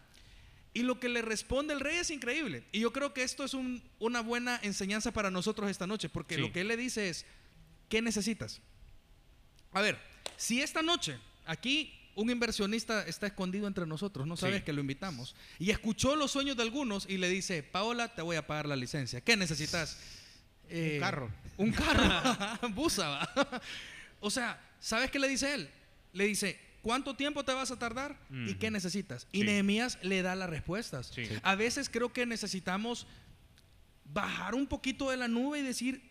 [0.74, 2.62] Y lo que le responde el rey es increíble.
[2.72, 6.34] Y yo creo que esto es un- una buena enseñanza para nosotros esta noche, porque
[6.36, 6.40] Sí.
[6.40, 7.24] lo que él le dice es,
[7.88, 8.60] ¿qué necesitas?
[9.72, 9.98] A ver,
[10.36, 14.62] si esta noche aquí un inversionista está escondido entre nosotros, no sabes Sí.
[14.64, 18.36] que lo invitamos, y escuchó los sueños de algunos y le dice, Paola, te voy
[18.36, 19.20] a pagar la licencia.
[19.20, 19.96] ¿Qué necesitas?
[20.70, 21.30] Eh, Un carro.
[21.56, 22.68] Un carro.
[22.74, 23.28] Busa,
[24.20, 25.68] o sea, ¿sabes qué le dice él?
[26.12, 28.16] Le dice, ¿cuánto tiempo te vas a tardar?
[28.30, 29.26] ¿Y qué necesitas?
[29.32, 29.42] Y.
[29.42, 31.10] Nehemías le da las respuestas.
[31.14, 31.28] Sí.
[31.42, 33.06] A veces creo que necesitamos
[34.04, 36.02] bajar un poquito de la nube y decir,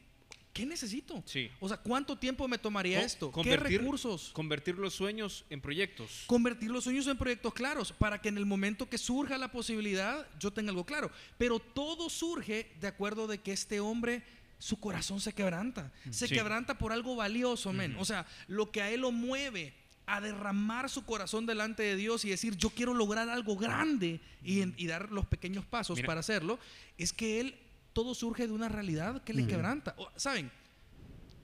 [0.54, 1.24] ¿qué necesito?
[1.26, 1.50] Sí.
[1.60, 3.32] O sea, ¿cuánto tiempo me tomaría esto?
[3.32, 4.32] ¿Qué recursos?
[4.34, 6.24] Convertir los sueños en proyectos.
[6.28, 10.28] Convertir los sueños en proyectos claros para que en el momento que surja la posibilidad
[10.40, 11.12] yo tenga algo claro.
[11.38, 14.24] Pero todo surge de acuerdo de que este hombre,
[14.60, 15.92] su corazón se quebranta.
[16.10, 16.34] Se Sí.
[16.36, 17.96] quebranta por algo valioso, men.
[17.98, 19.74] O sea, lo que a él lo mueve
[20.08, 24.88] a derramar su corazón delante de Dios y decir, yo quiero lograr algo grande y,
[24.88, 26.08] dar los pequeños pasos Mira.
[26.08, 26.60] para hacerlo,
[26.98, 27.56] es que él,
[27.94, 29.96] todo surge de una realidad que le quebranta.
[29.98, 30.50] O, ¿Saben?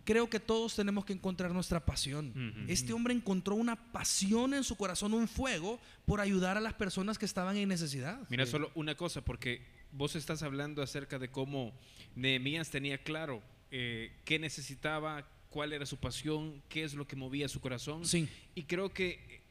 [0.05, 2.65] Creo que todos tenemos que encontrar nuestra pasión.
[2.67, 7.17] Este hombre encontró una pasión en su corazón, un fuego por ayudar a las personas
[7.17, 8.19] que estaban en necesidad.
[8.29, 9.61] Mira, solo una cosa, porque
[9.93, 11.73] vos estás hablando acerca de cómo
[12.15, 17.47] Nehemías tenía claro eh, qué necesitaba, cuál era su pasión, qué es lo que movía
[17.47, 18.05] su corazón.
[18.05, 18.27] Sí.
[18.55, 19.41] Y creo que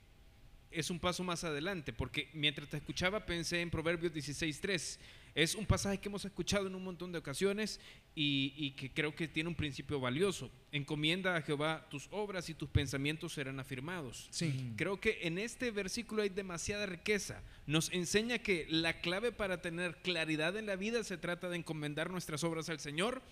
[0.71, 4.99] es un paso más adelante, porque mientras te escuchaba pensé en Proverbios 16.3.
[5.35, 7.81] Es un pasaje que hemos escuchado en un montón de ocasiones
[8.15, 10.51] y, y que creo que tiene un principio valioso.
[10.73, 14.29] Encomienda a Jehová tus obras y tus pensamientos serán afirmados.
[14.31, 14.73] Sí.
[14.77, 17.43] Creo que en este versículo hay demasiada riqueza.
[17.67, 22.11] Nos enseña que la clave para tener claridad en la vida se trata de encomendar
[22.11, 23.23] nuestras obras al Señor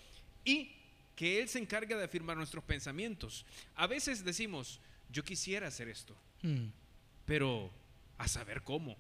[0.43, 0.73] y
[1.17, 3.45] que Él se encarga de afirmar nuestros pensamientos.
[3.75, 4.81] A veces decimos,
[5.13, 6.69] yo quisiera hacer esto, Mm.
[7.27, 7.71] pero
[8.17, 8.97] a saber cómo.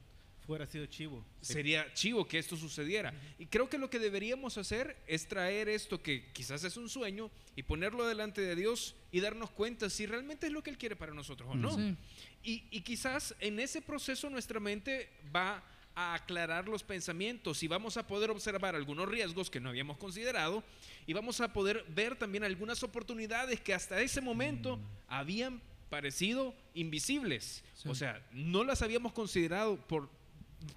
[0.51, 1.25] Fuera sido chivo.
[1.41, 3.15] Sería chivo que esto sucediera.
[3.39, 7.31] Y creo que lo que deberíamos hacer es traer esto que quizás es un sueño
[7.55, 10.97] y ponerlo delante de Dios y darnos cuenta si realmente es lo que Él quiere
[10.97, 11.71] para nosotros o no.
[11.77, 11.97] Sí.
[12.43, 15.63] Y, y quizás en ese proceso nuestra mente va
[15.95, 20.65] a aclarar los pensamientos y vamos a poder observar algunos riesgos que no habíamos considerado
[21.07, 27.63] y vamos a poder ver también algunas oportunidades que hasta ese momento habían parecido invisibles.
[27.75, 27.89] Sí.
[27.89, 30.09] O sea, no las habíamos considerado por,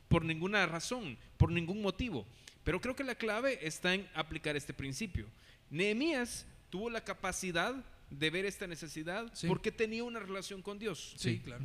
[0.07, 2.25] por ninguna razón, por ningún motivo.
[2.63, 5.27] Pero creo que la clave está en aplicar este principio.
[5.69, 7.75] Nehemías tuvo la capacidad
[8.09, 9.47] de ver esta necesidad Sí.
[9.47, 11.13] porque tenía una relación con Dios.
[11.17, 11.63] Sí, claro.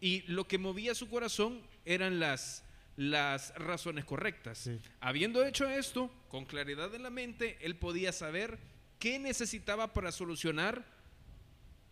[0.00, 2.64] Y lo que movía su corazón eran las,
[2.96, 4.58] las razones correctas.
[4.58, 4.78] Sí.
[5.00, 8.58] Habiendo hecho esto, con claridad en la mente, él podía saber
[9.00, 10.84] qué necesitaba para solucionar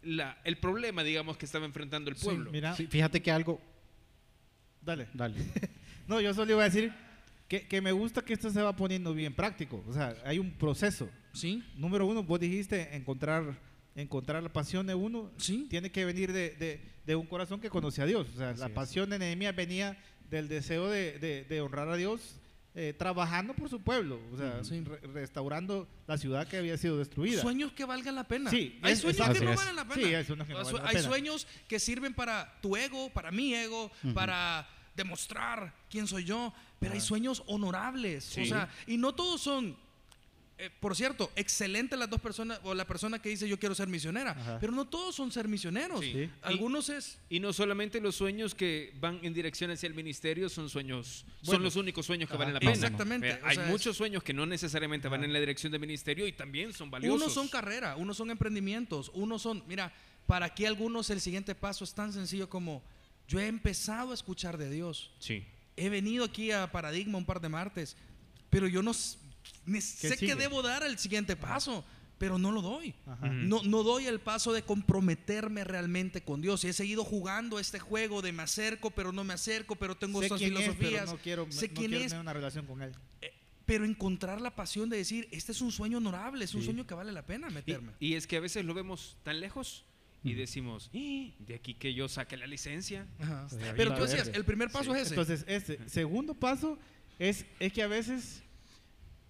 [0.03, 2.51] la- el problema, digamos, que estaba enfrentando el Sí, pueblo.
[2.53, 3.61] Mira, Sí, fíjate que algo.
[4.87, 5.09] Dale.
[5.13, 5.35] Dale.
[6.09, 6.93] No, yo solo iba a decir
[7.49, 9.85] que, que me gusta que esto se va poniendo bien práctico.
[9.89, 11.11] O sea, hay un proceso.
[11.33, 11.65] Sí.
[11.77, 13.59] Número uno, vos dijiste encontrar,
[13.97, 15.33] encontrar la pasión de uno.
[15.37, 15.67] Sí.
[15.69, 18.29] Tiene que venir de, de- de un corazón que conoce a Dios.
[18.35, 18.73] O sea, Así la es.
[18.73, 19.97] pasión de Nehemías venía
[20.31, 22.37] del deseo de, de- de honrar a Dios,
[22.77, 24.21] eh, trabajando por su pueblo.
[24.33, 24.85] O sea, Sí.
[24.85, 27.43] re- restaurando la ciudad que había sido destruida.
[27.43, 28.49] Sueños que valgan la pena.
[28.51, 29.57] Sí, hay es- sueños que no es.
[29.57, 30.07] valen la pena.
[30.07, 31.09] Sí, hay sueños que no Hay valen la hay pena.
[31.09, 36.95] sueños que sirven para tu ego, para mi ego, para demostrar quién soy yo, pero
[36.95, 38.29] hay sueños honorables.
[38.31, 38.47] O Sí.
[38.47, 39.77] sea, y no todos son
[40.59, 43.89] eh, por cierto, excelente las dos personas o la persona que dice yo quiero ser
[43.89, 44.57] misionera, Ajá.
[44.59, 46.01] pero no todos son ser misioneros.
[46.01, 46.13] Sí.
[46.15, 46.31] Sí.
[46.41, 50.71] Algunos es Y no solamente los sueños que van en dirección hacia el ministerio son
[50.71, 51.65] sueños, son Bueno.
[51.65, 52.39] los únicos sueños que Ajá.
[52.39, 52.73] valen la pena.
[52.73, 55.27] Exactamente, Eh, o hay sea, es- muchos sueños que no necesariamente van Ajá.
[55.27, 57.21] en la dirección del ministerio y también son valiosos.
[57.21, 59.93] Unos son carrera, unos son emprendimientos, unos son, mira,
[60.27, 62.83] para aquí algunos el siguiente paso es tan sencillo como
[63.29, 65.13] yo he empezado a escuchar de Dios.
[65.19, 65.45] Sí.
[65.77, 67.97] He venido aquí a Paradigma un par de martes,
[68.51, 69.19] pero yo no sé
[69.67, 69.81] que
[70.17, 70.35] sigue?
[70.37, 71.85] debo dar el siguiente paso,
[72.19, 72.95] pero no lo doy.
[73.07, 73.27] Ajá.
[73.29, 76.65] No, no doy el paso de comprometerme realmente con Dios.
[76.65, 80.21] Y he seguido jugando este juego de me acerco, pero no me acerco, pero tengo
[80.21, 81.01] sé estas quién es, filosofías.
[81.03, 82.93] pero no quiero, sé no quién quiero es, tener una relación con él.
[83.67, 86.67] pero encontrar la pasión de decir, este es un sueño honorable, es un Sí.
[86.67, 87.93] sueño que vale la pena Y, meterme.
[88.01, 89.85] y es que a veces lo vemos tan lejos
[90.31, 93.07] y decimos, "Eh, de aquí que yo saque la licencia.
[93.21, 93.47] Ajá.
[93.49, 95.11] Pues Pero tú decías, el primer paso es ese.
[95.15, 96.79] Entonces, este segundo paso
[97.19, 98.43] es, es que a veces,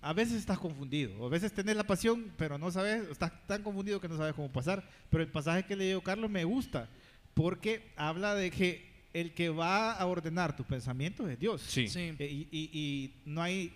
[0.00, 1.16] a veces estás confundido.
[1.18, 4.34] O a veces tenés la pasión, pero no sabes, estás tan confundido que no sabes
[4.34, 4.88] cómo pasar.
[5.10, 6.88] Pero el pasaje que leyó Carlos me gusta,
[7.34, 11.62] porque habla de que el que va a ordenar tus pensamientos es Dios.
[11.62, 11.88] Sí.
[11.88, 12.14] Sí.
[12.18, 13.72] Eh, Y, y- y no, hay,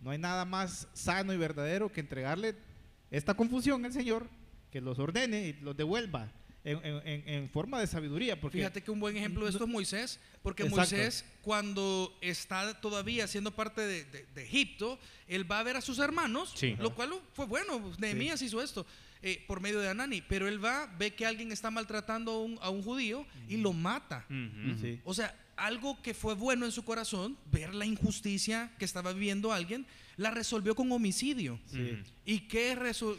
[0.00, 2.54] no hay nada más sano y verdadero que entregarle
[3.10, 4.28] esta confusión al Señor,
[4.70, 6.30] que los ordene y los devuelva
[6.64, 8.40] en, en- en- en forma de sabiduría.
[8.40, 10.76] Porque Fíjate que un buen ejemplo de esto es Moisés, porque Exacto.
[10.96, 14.98] Moisés cuando está todavía siendo parte de, de- de Egipto,
[15.28, 16.74] él va a ver a sus hermanos, Sí.
[16.78, 18.86] lo cual fue bueno, Nehemías hizo esto.
[19.26, 22.58] eh, por medio de Anani, pero él va, ve que alguien está maltratando a un,
[22.60, 24.26] a un judío y lo mata.
[24.82, 25.00] Sí.
[25.02, 29.52] O sea, algo que fue bueno en su corazón, ver la injusticia que estaba viviendo
[29.52, 29.86] alguien,
[30.16, 31.58] la resolvió con homicidio.
[31.66, 31.98] Sí.
[32.24, 32.78] ¿Y qué,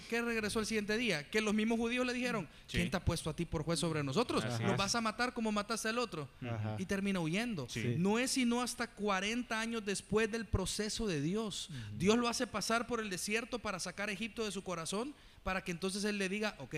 [0.10, 1.30] qué regresó el siguiente día?
[1.30, 2.78] Que los mismos judíos le dijeron, Sí.
[2.78, 4.44] ¿quién te ha puesto a ti por juez sobre nosotros?
[4.46, 4.78] Es.
[4.78, 6.30] vas a matar como mataste al otro.
[6.42, 6.76] Ajá.
[6.80, 7.68] Y termina huyendo.
[7.70, 7.96] Sí.
[7.98, 11.70] No es sino hasta 40 años después del proceso de Dios.
[11.98, 15.64] Dios lo hace pasar por el desierto para sacar a Egipto de su corazón, para
[15.64, 16.76] que entonces Él le diga, ok,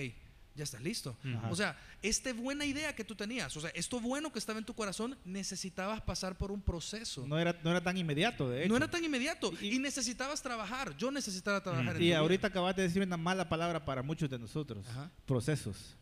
[0.57, 1.15] ya estás listo.
[1.23, 1.49] Ajá.
[1.51, 4.65] O sea, esta buena idea que tú tenías, o sea, esto bueno que estaba en
[4.65, 7.21] tu corazón, necesitabas pasar por un proceso.
[7.21, 8.75] No, No era, no era tan inmediato, de hecho.
[8.75, 10.97] era tan inmediato Y- y, necesitabas trabajar.
[10.97, 14.37] Yo necesitaba trabajar en Y ahorita acabas de decir una mala palabra para muchos de
[14.39, 14.85] nosotros.
[14.89, 15.11] Ajá.
[15.25, 15.95] Procesos.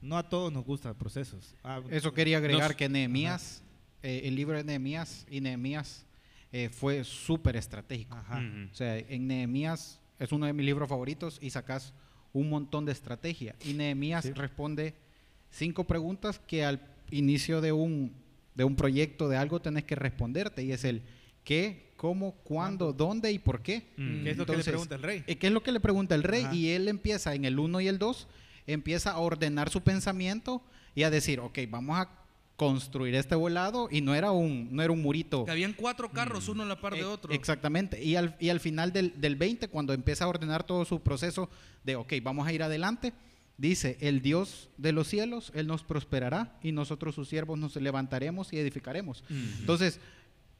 [0.00, 1.54] No a todos nos gustan procesos.
[1.64, 3.62] Ah, Eso quería agregar Nos- que Nehemías,
[4.02, 6.04] eh, el libro de Nehemías y Nehemías
[6.52, 8.14] eh, fue súper estratégico.
[8.16, 8.42] Ajá.
[8.70, 11.92] O sea, en Nehemías es uno de mis libros favoritos y sacas
[12.38, 13.54] un montón de estrategia.
[13.64, 14.32] Y Nehemías Sí.
[14.32, 14.94] responde
[15.50, 18.12] cinco preguntas que al inicio de un,
[18.54, 20.62] de un proyecto, de algo, tenés que responderte.
[20.62, 21.02] Y es el
[21.44, 23.86] qué, cómo, cuándo, dónde y por qué.
[23.96, 24.24] Mm.
[24.24, 25.24] ¿Qué es lo que le Entonces, pregunta el rey?
[25.26, 26.42] Eh, ¿Qué es lo que le pregunta el rey?
[26.44, 26.54] Ajá.
[26.54, 28.28] Y él empieza en el 1 y el 2,
[28.66, 30.62] empieza a ordenar su pensamiento
[30.94, 32.10] y a decir, ok, vamos a
[32.56, 35.44] construir este volado y no era un, no era un murito.
[35.44, 37.32] Que habían cuatro carros, uno a la par de Eh, otro.
[37.32, 38.02] Exactamente.
[38.02, 41.50] Y al, y al final del, del 20, cuando empieza a ordenar todo su proceso
[41.84, 43.12] de, ok, vamos a ir adelante,
[43.58, 48.52] dice, el Dios de los cielos, Él nos prosperará y nosotros sus siervos nos levantaremos
[48.52, 49.22] y edificaremos.
[49.60, 50.00] Entonces,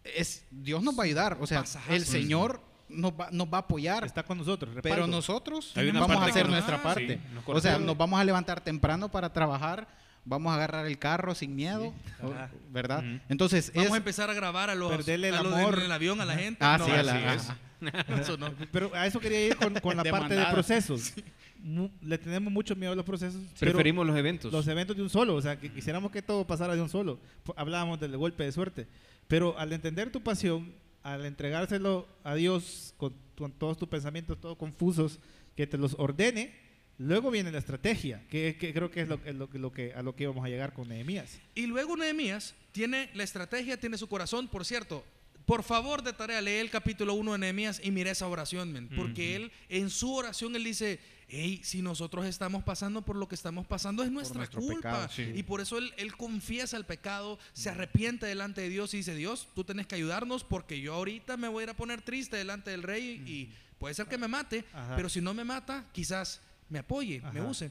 [0.05, 1.39] es, Dios nos va a ayudar.
[1.41, 1.95] O sea, Pasajazo.
[1.95, 4.05] el Señor nos va, nos va a apoyar.
[4.05, 4.75] Está con nosotros.
[4.83, 7.17] Pero nosotros vamos a hacer nuestra ah, parte.
[7.17, 9.89] sí, o sea, nos vamos a levantar temprano para trabajar,
[10.27, 12.51] vamos a agarrar el carro sin miedo, Ajá.
[12.71, 12.99] ¿verdad?
[13.03, 13.21] Ujú.
[13.31, 15.79] Entonces, Vamos es- a empezar a grabar a los, Perderle el a los amor.
[15.79, 16.59] en el avión a la gente.
[16.63, 17.49] Ah, No, sí, a la- es.
[18.21, 18.53] Eso no.
[18.73, 21.13] Pero a eso quería ir con, con la parte de procesos.
[21.59, 23.41] Mu- le tenemos mucho miedo a los procesos.
[23.59, 24.53] pero Preferimos los eventos.
[24.53, 25.35] los eventos de un solo.
[25.35, 27.19] O sea, que quisiéramos que todo pasara de un solo.
[27.57, 28.87] Hablábamos del golpe de suerte.
[29.29, 34.57] Pero al entender tu pasión, al entregárselo a Dios con, con todos tus pensamientos, todos
[34.57, 35.19] confusos,
[35.55, 36.53] que te los ordene,
[36.99, 39.93] luego viene la estrategia, que, que creo que es lo, es lo que- lo que,
[39.95, 41.39] a lo que íbamos a llegar con Nehemías.
[41.55, 44.49] Y luego Nehemías tiene la estrategia, tiene su corazón.
[44.49, 45.05] Por cierto,
[45.45, 48.89] por favor de tarea, lee el capítulo 1 de Nehemías y mira esa oración, men,
[48.97, 53.37] porque él, en su oración, él dice, hey, si nosotros estamos pasando por lo que
[53.37, 54.75] estamos pasando es nuestra culpa.
[54.77, 55.31] pecado, sí.
[55.37, 59.15] Y por eso él, él confiesa el pecado, se arrepiente delante de Dios y dice,
[59.15, 62.37] Dios, tú tenés que ayudarnos porque yo ahorita me voy a ir a poner triste
[62.37, 64.97] delante del rey y puede ser que me mate, Ajá.
[64.97, 67.71] pero si no me mata, quizás me apoye, me use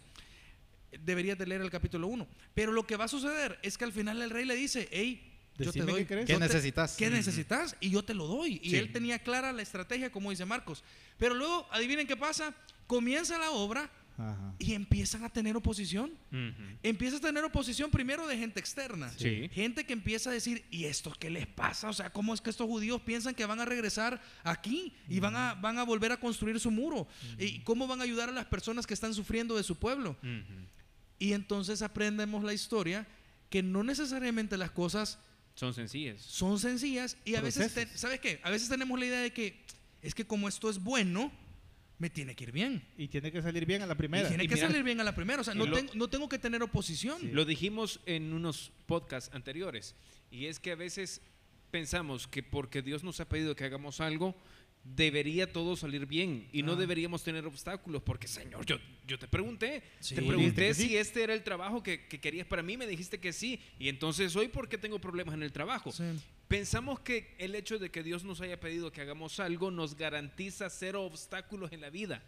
[1.00, 2.28] deberías de leer el capítulo 1.
[2.54, 5.22] Pero lo que va a suceder es que al final el rey le dice, hey,
[5.58, 6.06] yo te doy.
[6.06, 6.26] qué.
[6.26, 6.96] ¿Qué necesitas?
[6.96, 7.76] ¿Qué necesitas?
[7.80, 8.60] Y yo te lo doy.
[8.64, 8.76] Y Sí.
[8.78, 10.84] él tenía clara la estrategia, como dice Marcos.
[11.18, 12.54] Pero luego, adivinen qué pasa.
[12.88, 14.56] Comienza la obra Ajá.
[14.60, 16.12] y empiezan a tener oposición.
[16.32, 16.64] Ujú.
[16.84, 19.12] Empiezas a tener oposición primero de gente externa.
[19.18, 19.50] Sí.
[19.54, 21.90] Gente que empieza a decir, ¿y esto qué les pasa?
[21.90, 25.36] O sea, ¿cómo es que estos judíos piensan que van a regresar aquí y van
[25.36, 27.08] a, van a volver a construir su muro?
[27.38, 30.16] ¿Y cómo van a ayudar a las personas que están sufriendo de su pueblo?
[31.20, 33.06] Y entonces aprendemos la historia
[33.50, 35.18] que no necesariamente las cosas
[35.56, 36.22] Son sencillas.
[36.22, 38.40] son sencillas y a veces, te- ¿sabes qué?
[38.44, 39.64] A veces tenemos la idea de que
[40.02, 41.32] es que como esto es bueno,
[41.98, 42.86] me tiene que ir bien.
[42.98, 44.28] Y tiene que salir bien a la Y primera.
[44.28, 45.42] tiene Y que mira- salir bien a la primera.
[45.42, 47.34] O sea, y no, lo- tengo, no tengo que tener oposición.
[47.34, 49.96] Lo dijimos en unos podcasts anteriores.
[50.32, 51.22] Y es que a veces
[51.72, 54.36] pensamos que porque Dios nos ha pedido que hagamos algo,
[54.86, 56.76] debería todo salir bien y no Ah.
[56.76, 58.04] deberíamos tener obstáculos.
[58.04, 60.14] Porque, Señor, yo, yo te pregunté, Sí.
[60.14, 60.90] te pregunté sí.
[60.90, 63.60] si este era el trabajo que, que querías para mí, me dijiste que sí.
[63.80, 65.92] Y entonces hoy, ¿por qué tengo problemas en el trabajo?
[65.92, 66.04] Sí.
[66.48, 70.70] Pensamos que el hecho de que Dios nos haya pedido que hagamos algo nos garantiza
[70.70, 72.24] cero obstáculos en la vida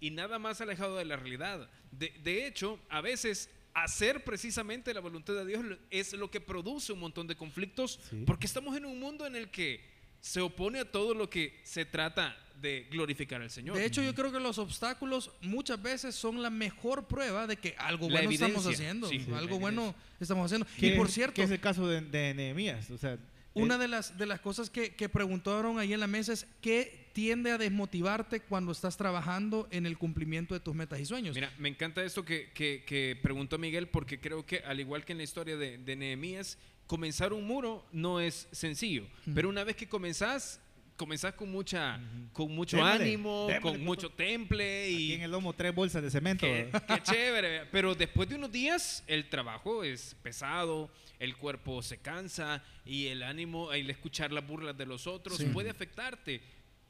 [0.00, 1.70] y nada más alejado de la realidad.
[1.90, 6.92] De, de hecho, a veces hacer precisamente la voluntad de Dios es lo que produce
[6.92, 10.90] un montón de conflictos porque estamos en un mundo en el que se opone a
[10.90, 13.76] todo lo que se trata de glorificar al Señor.
[13.76, 17.74] De hecho, yo creo que los obstáculos muchas veces son la mejor prueba de que
[17.78, 19.08] algo La bueno estamos haciendo.
[19.08, 20.66] Sí, sí, algo bueno estamos haciendo.
[20.76, 22.90] ¿Qué Y por cierto, ¿Qué es el caso de, de Nehemías?
[22.90, 23.16] O sea,
[23.54, 26.46] Una eh, de las, de las cosas que, que preguntaron ahí en la mesa es
[26.60, 31.36] ¿qué tiende a desmotivarte cuando estás trabajando en el cumplimiento de tus metas y sueños?
[31.36, 35.12] Mira, me encanta esto que, que- que preguntó Miguel porque creo que al igual que
[35.12, 39.76] en la historia de, de Nehemías, comenzar un muro no es sencillo, pero una vez
[39.76, 40.60] que comenzás,
[40.96, 42.00] comenzás con mucha,
[42.32, 46.44] con mucho ánimo, con mucho temple aquí y en el lomo tres bolsas de cemento.
[46.44, 51.98] Qué, qué chévere, pero después de unos días el trabajo es pesado, el cuerpo se
[51.98, 55.44] cansa y el ánimo, el escuchar las burlas de los otros Sí.
[55.52, 56.40] puede afectarte.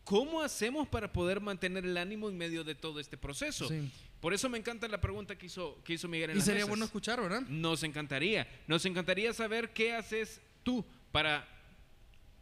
[0.05, 3.69] ¿Cómo hacemos para poder mantener el ánimo en medio de todo este proceso?
[3.69, 3.91] Sí.
[4.21, 6.59] Por eso me encanta la pregunta que hizo, que hizo Miguel en Y las sería
[6.61, 6.69] mesas.
[6.71, 7.43] bueno escuchar, ¿verdad?
[7.43, 8.49] Nos encantaría.
[8.67, 11.47] Nos encantaría saber qué haces tú para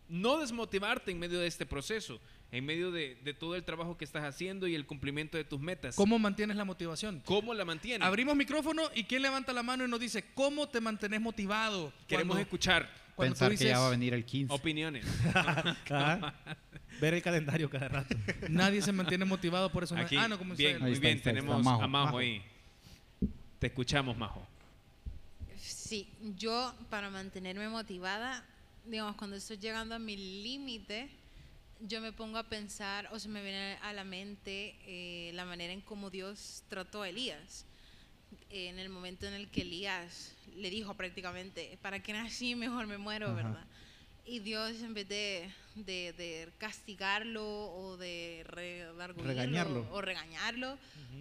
[0.08, 2.20] no desmotivarte en medio de este proceso,
[2.52, 5.60] en medio de, de todo el trabajo que estás haciendo y el cumplimiento de tus
[5.60, 5.96] metas.
[5.96, 7.20] ¿Cómo mantienes la motivación?
[7.26, 8.06] ¿Cómo la mantienes?
[8.06, 11.92] Abrimos micrófono y quién levanta la mano y nos dice cómo te mantenés motivado.
[12.06, 14.54] Queremos Cuando- escuchar cuando Pensar tú que ya dices, va a venir el 15.
[14.54, 15.04] opiniones.
[17.00, 18.16] Ver el calendario cada rato.
[18.48, 19.96] Nadie se mantiene motivado por eso.
[19.96, 21.46] Aquí, ah, no, como bien, muy está, bien, está, ahí está.
[21.46, 22.18] tenemos Majo, a Majo, Majo.
[22.18, 22.42] ahí.
[23.58, 24.46] Te escuchamos, Majo.
[25.58, 28.44] Sí, yo para mantenerme motivada,
[28.84, 31.08] digamos, cuando estoy llegando a mi límite,
[31.80, 35.72] yo me pongo a pensar o se me viene a la mente eh, la manera
[35.72, 37.64] en cómo Dios trató a Elías.
[38.50, 42.54] Eh, en el momento en el que Elías le dijo prácticamente, ¿para qué nací?
[42.54, 43.34] Mejor me muero, Ajá.
[43.34, 43.64] ¿verdad?
[44.26, 49.86] Y Dios en vez de, de- de castigarlo o de Regañarlo.
[49.92, 50.78] o regañarlo,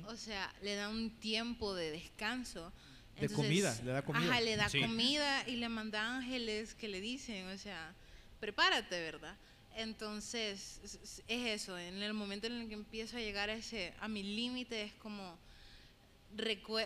[0.08, 2.72] o sea, le da un tiempo de descanso.
[3.20, 4.26] De comida, le da comida.
[4.30, 4.82] Ajá, le da Sí.
[4.82, 7.94] comida y le manda ángeles que le dicen, o sea,
[8.40, 9.36] prepárate, ¿verdad?
[9.76, 13.54] Entonces, es- es es eso, en el momento en el que empiezo a llegar a
[13.54, 15.38] ese, a mi límite es como,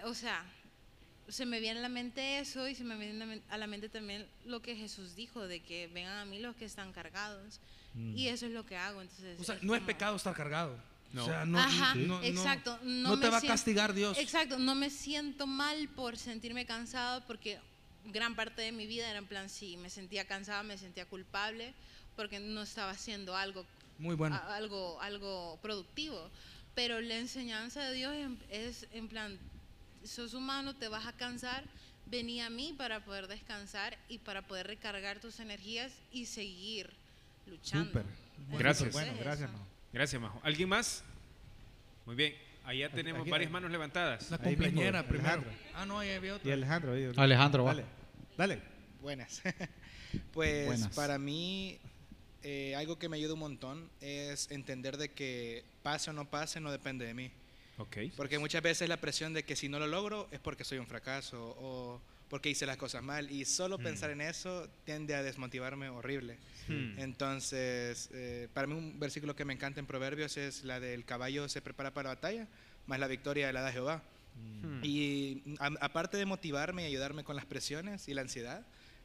[0.03, 0.45] o sea,
[1.29, 3.57] se me viene a la mente eso y se me viene a la men- a
[3.57, 6.91] la mente también lo que Jesús dijo, de que vengan a mí los que están
[6.93, 7.59] cargados.
[7.93, 8.17] Mm.
[8.17, 9.39] Y eso es lo que hago, entonces...
[9.39, 10.77] O sea, es no es pecado estar cargado.
[11.13, 11.23] No.
[11.23, 12.77] O sea, no, Ajá, no- no- exacto.
[12.83, 14.17] No, No, te me va a siento- castigar Dios.
[14.17, 17.59] Exacto, no me siento mal por sentirme cansado porque
[18.05, 21.73] gran parte de mi vida era en plan, sí, me sentía cansada, me sentía culpable
[22.15, 23.65] porque no estaba haciendo algo,
[23.97, 24.35] Muy bueno.
[24.35, 26.29] a- algo, algo productivo.
[26.75, 29.37] Pero la enseñanza de Dios en- es en plan,
[30.03, 31.63] sos humano, te vas a cansar,
[32.05, 36.89] vení a mí para poder descansar y para poder recargar tus energías y seguir
[37.47, 37.85] luchando.
[37.87, 38.05] Súper.
[38.57, 38.93] Gracias.
[38.93, 39.51] Bueno, gracias.
[39.51, 39.65] Majo.
[39.93, 40.39] Gracias, Majo.
[40.43, 41.03] ¿Alguien más?
[42.05, 42.35] Muy bien.
[42.65, 44.29] Allá tenemos aquí- varias manos levantadas.
[44.29, 45.29] La cumpleañera primero.
[45.33, 45.51] Alejandro.
[45.73, 46.53] Ah, no, ahí había Y otra.
[46.53, 46.93] Alejandro.
[46.93, 47.11] ahí.
[47.15, 47.73] Alejandro, va.
[47.73, 47.85] Dale.
[48.37, 48.61] Dale.
[49.01, 49.41] Buenas.
[50.33, 50.95] pues Buenas.
[50.95, 51.77] para mí,
[52.43, 56.59] eh, algo que me ayuda un montón es entender de que pase o no pase
[56.59, 57.31] no depende de mí.
[57.79, 57.97] Ok.
[58.15, 60.85] Porque muchas veces la presión de que si no lo logro es porque soy un
[60.87, 63.31] fracaso o porque hice las cosas mal.
[63.31, 63.83] Y solo Mm.
[63.83, 66.37] pensar en eso tiende a desmotivarme horrible.
[66.67, 66.99] Hmm.
[66.99, 71.49] Entonces, eh, para mí un versículo que me encanta en Proverbios es la del caballo
[71.49, 72.47] se prepara para la batalla,
[72.85, 74.03] más la victoria la da Jehová.
[74.61, 74.81] Hmm.
[74.83, 78.63] Y a- aparte de motivarme y ayudarme con las presiones y la ansiedad,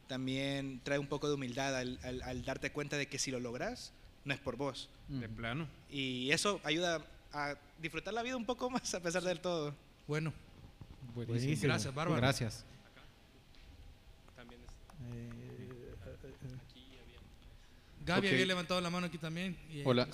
[0.08, 3.40] también trae un poco de humildad al, al- al darte cuenta de que si lo
[3.40, 3.92] logras,
[4.26, 4.90] no es por vos.
[5.08, 5.66] De plano.
[5.90, 9.74] Y eso ayuda a disfrutar la vida un poco más a pesar del todo.
[10.06, 10.32] Bueno,
[11.14, 11.62] Buenísimo.
[11.62, 12.20] gracias, Bárbara.
[12.20, 12.64] Gracias.
[15.12, 15.30] Eh,
[18.06, 18.32] Gaby Ok.
[18.34, 19.56] había levantado la mano aquí también.
[19.70, 20.06] y- Hola.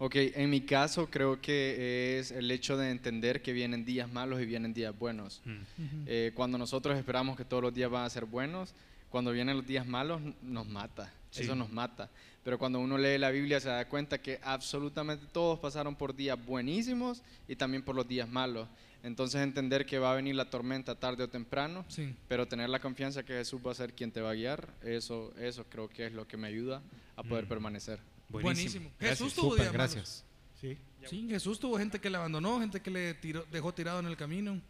[0.00, 4.40] Ok, en mi caso creo que es el hecho de entender que vienen días malos
[4.40, 5.42] y vienen días buenos.
[5.44, 6.04] Ujú.
[6.06, 8.72] Eh, cuando nosotros esperamos que todos los días van a ser buenos,
[9.10, 11.42] cuando vienen los días malos nos mata, Sí.
[11.42, 12.08] eso nos mata.
[12.44, 16.38] Pero cuando uno lee la Biblia se da cuenta que absolutamente todos pasaron por días
[16.46, 18.68] buenísimos y también por los días malos.
[19.02, 22.14] Entonces entender que va a venir la tormenta tarde o temprano, Sí.
[22.26, 25.32] pero tener la confianza que Jesús va a ser quien te va a guiar, eso,
[25.38, 26.82] eso creo que es lo que me ayuda
[27.16, 27.48] a poder Mm.
[27.48, 28.00] permanecer.
[28.28, 28.90] Buenísimo.
[28.98, 29.18] Gracias.
[29.18, 29.72] Jesús tuvo días malos.
[29.94, 30.24] gracias.
[30.60, 30.76] sí.
[31.08, 34.16] Sí, Jesús tuvo gente que le abandonó, gente que le tiró- dejó tirado en el
[34.16, 34.60] camino.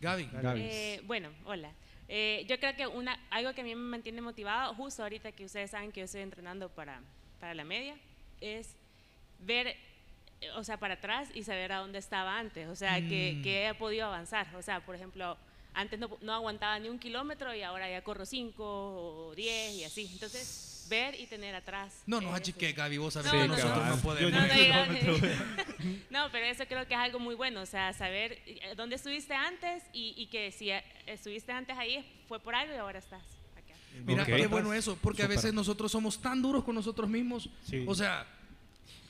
[0.00, 0.28] Gaby.
[0.32, 0.60] Gaby.
[0.62, 1.70] Eh, bueno, hola.
[2.12, 5.44] Eh, yo creo que una, algo que a mí me mantiene motivado, justo ahorita que
[5.44, 7.00] ustedes saben que yo estoy entrenando para,
[7.38, 7.94] para la media,
[8.40, 8.74] es
[9.38, 9.68] ver,
[10.40, 13.42] eh, o sea, para atrás y saber a dónde estaba antes, o sea, que, Mm.
[13.42, 14.48] que he podido avanzar.
[14.56, 15.36] O sea, por ejemplo,
[15.72, 18.64] antes no, no aguantaba ni un kilómetro y ahora ya corro cinco
[19.28, 20.10] o diez y así.
[20.12, 22.02] Entonces, ver y tener atrás.
[22.06, 25.18] No nos eh, achique, Gaby, vos sabés No, que no, nosotros no no, no,
[26.10, 29.32] no, pero eso creo que es algo muy bueno, o sea, saber eh, dónde estuviste
[29.32, 33.22] antes y, y que si eh, estuviste antes ahí fue por algo y ahora estás
[33.56, 33.74] acá.
[34.04, 37.48] Mira, qué bueno eso, porque a veces nosotros somos tan duros con nosotros mismos.
[37.64, 37.84] Sí.
[37.88, 38.26] O sea,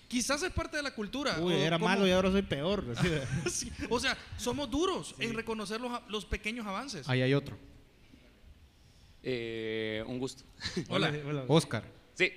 [0.09, 1.39] quizás es parte de la cultura.
[1.41, 2.85] Uy, o era como- malo y ahora soy peor.
[3.51, 7.09] Sí, O sea, somos duros en reconocer los, los pequeños avances.
[7.09, 7.57] Ahí hay otro.
[9.23, 10.45] Eh, un gusto.
[10.89, 11.13] Hola.
[11.27, 11.45] Hola.
[11.49, 11.85] Oscar.
[12.15, 12.33] Sí,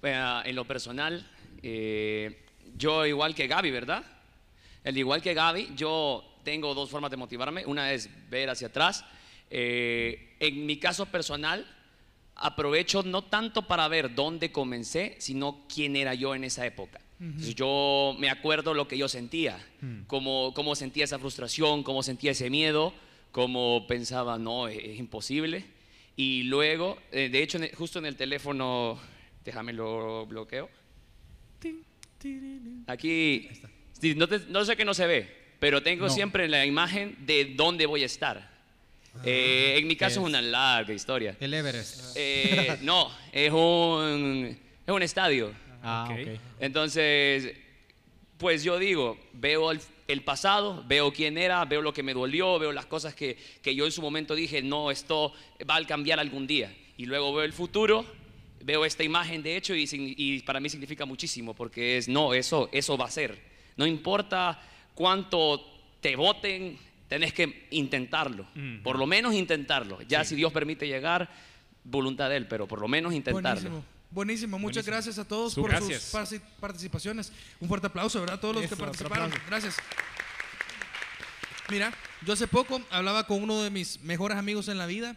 [0.00, 1.28] Bueno, en lo personal,
[1.62, 2.44] eh,
[2.76, 4.04] yo igual que Gaby, ¿verdad?
[4.84, 7.66] El igual que Gaby, yo tengo dos formas de motivarme.
[7.66, 9.04] Una es ver hacia atrás.
[9.50, 11.66] Eh, en mi caso personal,
[12.36, 17.00] aprovecho no tanto para ver dónde comencé, sino quién era yo en esa época.
[17.18, 19.58] Entonces, yo me acuerdo lo que yo sentía,
[20.06, 22.92] cómo, cómo sentía esa frustración, cómo sentía ese miedo,
[23.32, 25.64] cómo pensaba, no, es, es imposible.
[26.16, 28.98] Y luego, eh, de hecho, en el- justo en el teléfono,
[29.44, 30.68] déjame lo bloqueo.
[32.86, 33.48] Aquí,
[34.16, 35.46] no, te- no sé que no se ve.
[35.58, 36.10] pero tengo No.
[36.12, 38.50] siempre la imagen de dónde voy a estar.
[39.24, 40.28] Eh, en mi caso es es?
[40.28, 41.34] una larga historia.
[41.40, 42.14] El Everest.
[42.14, 44.54] Eh, no, es un,
[44.86, 45.50] es un estadio.
[45.82, 46.38] Ah, ok.
[46.60, 47.54] Entonces,
[48.36, 52.58] pues yo digo, veo el, el pasado, veo quién era, veo lo que me dolió,
[52.58, 55.32] veo las cosas que, que yo en su momento dije, no, esto
[55.68, 56.74] va a cambiar algún día.
[56.96, 58.06] Y luego veo el futuro,
[58.66, 62.96] veo esta imagen de hecho y, para mí significa muchísimo porque es, no, eso, eso
[62.96, 63.38] va a ser.
[63.76, 64.60] No importa
[64.94, 65.64] cuánto
[66.00, 66.78] te voten,
[67.08, 68.46] tenés que intentarlo.
[68.82, 70.00] Por lo menos intentarlo.
[70.02, 71.28] Ya si Dios permite llegar,
[71.84, 73.70] voluntad de Él, pero por lo menos intentarlo.
[73.70, 73.95] Buenísimo.
[74.10, 74.92] Buenísimo, muchas Buenísimo.
[74.94, 76.02] gracias a todos por Gracias.
[76.04, 77.32] sus participaciones.
[77.60, 78.36] Un fuerte aplauso, ¿verdad?
[78.36, 79.30] A todos los Eso, que participaron.
[79.48, 79.76] Gracias.
[81.68, 81.92] Mira,
[82.24, 85.16] yo hace poco hablaba con uno de mis mejores amigos en la vida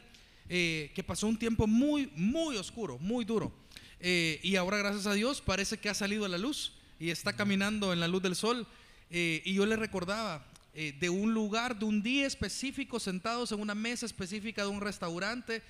[0.49, 3.53] eh, que pasó un tiempo muy, muy oscuro, muy duro.
[3.99, 7.33] Eh, y ahora, gracias a Dios, parece que ha salido a la luz y está
[7.33, 8.65] caminando en la luz del sol.
[9.11, 13.75] Eh, y yo le recordaba de un lugar, de un día específico, sentados en una
[13.75, 15.61] mesa específica de un restaurante,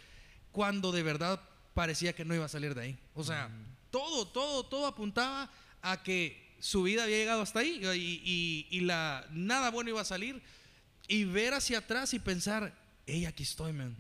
[0.51, 1.41] cuando de verdad
[1.73, 2.99] parecía que no iba a salir de ahí.
[3.13, 3.49] O sea,
[3.91, 5.49] todo, todo, todo apuntaba
[5.81, 10.01] a que su vida había llegado hasta ahí y, y- y la, nada bueno iba
[10.01, 10.41] a salir.
[11.07, 12.73] Y ver hacia atrás y pensar,
[13.07, 13.95] hey, aquí estoy, man.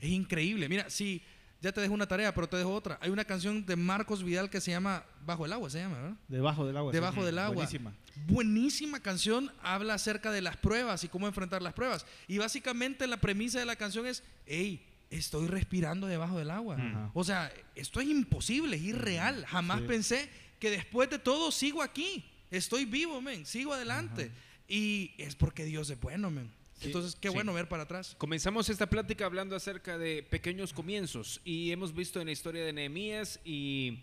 [0.00, 0.68] Es increíble.
[0.68, 1.20] Mira, sí,
[1.60, 2.98] ya te dejo una tarea, pero te dejo otra.
[3.00, 6.16] Hay una canción de Marcos Vidal que se llama Bajo el agua, se llama, ¿verdad?
[6.28, 6.92] Debajo del agua.
[6.92, 6.96] sí.
[6.96, 7.54] Debajo del agua.
[7.54, 7.94] Buenísima.
[8.26, 12.06] Buenísima canción, habla acerca de las pruebas y cómo enfrentar las pruebas.
[12.28, 14.84] Y básicamente la premisa de la canción es, hey,
[15.16, 16.76] estoy respirando debajo del agua.
[16.76, 17.10] Ajá.
[17.14, 19.44] O sea, esto es imposible, es irreal.
[19.46, 19.86] Jamás Sí.
[19.86, 22.24] pensé que después de todo sigo aquí.
[22.50, 24.30] Estoy vivo, men, sigo adelante.
[24.68, 26.50] Y es porque Dios es bueno, men.
[26.78, 27.34] Sí, Entonces, qué sí.
[27.34, 28.14] bueno ver para atrás.
[28.18, 32.72] Comenzamos esta plática hablando acerca de pequeños comienzos y hemos visto en la historia de
[32.72, 34.00] Nehemías y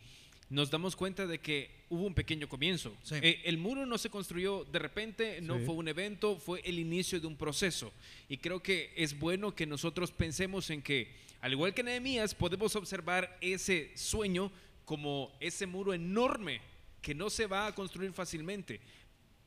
[0.49, 2.95] nos damos cuenta de que hubo un pequeño comienzo.
[3.11, 5.65] Eh, el muro no se construyó de repente, no Sí.
[5.65, 7.93] fue un evento, fue el inicio de un proceso.
[8.27, 12.75] Y creo que es bueno que nosotros pensemos en que, al igual que Nehemías, podemos
[12.75, 14.51] observar ese sueño
[14.85, 16.61] como ese muro enorme
[17.01, 18.79] que no se va a construir fácilmente,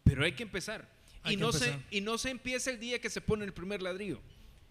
[0.05, 0.89] pero hay que empezar.
[1.25, 1.87] Hay y, que no se, empezar.
[1.91, 4.21] y no se empieza el día que se pone el primer ladrillo.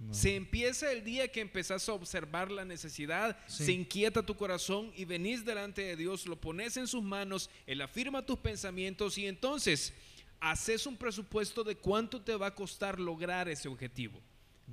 [0.10, 3.66] Se empieza el día que empezás a observar la necesidad, Sí.
[3.66, 7.82] se inquieta tu corazón y venís delante de Dios, lo pones en sus manos, Él
[7.82, 9.94] afirma tus pensamientos y entonces
[10.40, 14.20] haces un presupuesto de cuánto te va a costar lograr ese objetivo.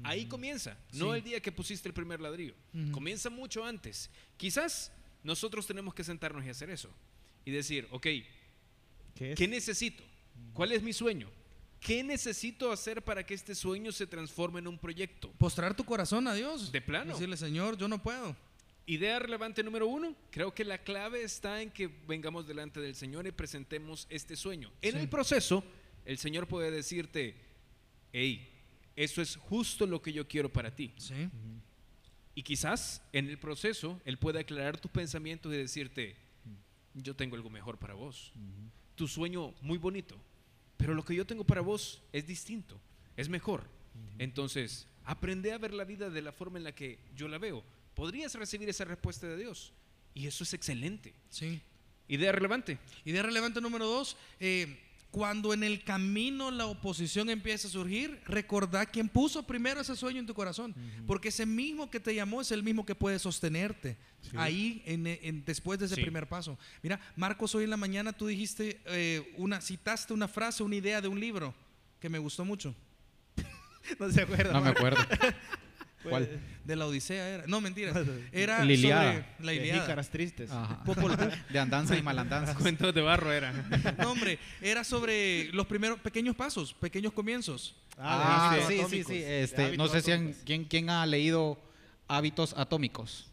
[0.02, 1.18] Ahí comienza, no Sí.
[1.18, 2.54] el día que pusiste el primer ladrillo,
[2.92, 4.08] comienza mucho antes.
[4.36, 4.90] Quizás
[5.22, 6.88] nosotros tenemos que sentarnos y hacer eso
[7.44, 8.06] y decir, ok.
[9.14, 10.02] ¿Qué necesito?
[10.54, 11.28] ¿Cuál es mi sueño?
[11.80, 15.30] ¿Qué necesito hacer para que este sueño se transforme en un proyecto?
[15.38, 16.72] Postrar tu corazón a Dios.
[16.72, 17.12] De plano.
[17.12, 18.36] Decirle, Señor, yo no puedo.
[18.86, 23.26] Idea relevante número uno, creo que la clave está en que vengamos delante del Señor
[23.26, 24.72] y presentemos este sueño.
[24.82, 24.98] En Sí.
[24.98, 25.62] el proceso,
[26.06, 27.36] el Señor puede decirte,
[28.12, 28.48] hey,
[28.96, 30.92] eso es justo lo que yo quiero para ti.
[30.96, 31.28] Sí.
[32.34, 36.16] Y quizás en el proceso Él puede aclarar tus pensamientos y decirte,
[36.94, 38.32] yo tengo algo mejor para vos.
[38.94, 40.16] Tu sueño muy bonito,
[40.78, 42.80] pero lo que yo tengo para vos es distinto,
[43.16, 43.64] es mejor.
[44.18, 47.62] Entonces, aprende a ver la vida de la forma en la que yo la veo.
[47.94, 49.72] Podrías recibir esa respuesta de Dios.
[50.14, 51.12] Y eso es excelente.
[51.28, 51.60] Sí.
[52.06, 52.78] Idea relevante.
[53.04, 54.78] Idea relevante número dos, eh,
[55.10, 60.20] cuando en el camino la oposición empieza a surgir, recordá quién puso primero ese sueño
[60.20, 60.74] en tu corazón,
[61.06, 63.96] porque ese mismo que te llamó es el mismo que puede sostenerte
[64.36, 66.02] ahí en, en- después de ese Sí.
[66.02, 66.58] primer paso.
[66.82, 71.00] Mira, Marcos, hoy en la mañana tú dijiste eh, una, citaste una frase, una idea
[71.00, 71.54] de un libro
[72.00, 72.74] que me gustó mucho.
[73.98, 74.52] no se acuerda.
[74.52, 74.86] No me Marco.
[74.86, 75.02] acuerdo.
[76.02, 76.40] Pues, ¿Cuál?
[76.64, 77.46] De la Odisea era.
[77.46, 77.92] No, mentira.
[78.32, 79.12] Era La Iliada.
[79.12, 79.80] sobre la De Iliada.
[79.82, 80.50] jícaras tristes.
[80.50, 80.82] Ajá.
[80.86, 81.16] Popol-
[81.50, 82.54] De andanza y malandanza.
[82.58, 83.52] Cuentos de barro era.
[83.98, 87.74] No, hombre, era sobre los primeros pequeños pasos, pequeños comienzos.
[87.98, 89.18] Ah, de sí, sí, atómicos, sí.
[89.18, 90.42] de Este, no sé si han- atómicos.
[90.44, 91.58] ¿quién, quién ha leído
[92.06, 93.26] Hábitos Atómicos.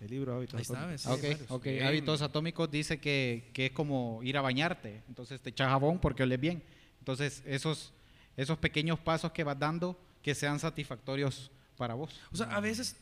[0.00, 1.04] El libro Hábitos Ahí está, Atómicos.
[1.04, 1.06] ¿ves?
[1.16, 1.50] Ok, varios.
[1.50, 1.64] ok.
[1.64, 1.82] Bien.
[1.86, 5.02] Hábitos Atómicos dice que, que es como ir a bañarte.
[5.08, 6.62] Entonces te echas jabón porque oles bien.
[7.00, 7.92] Entonces esos,
[8.36, 12.10] esos pequeños pasos que vas dando que sean satisfactorios para vos.
[12.32, 12.96] O sea, a veces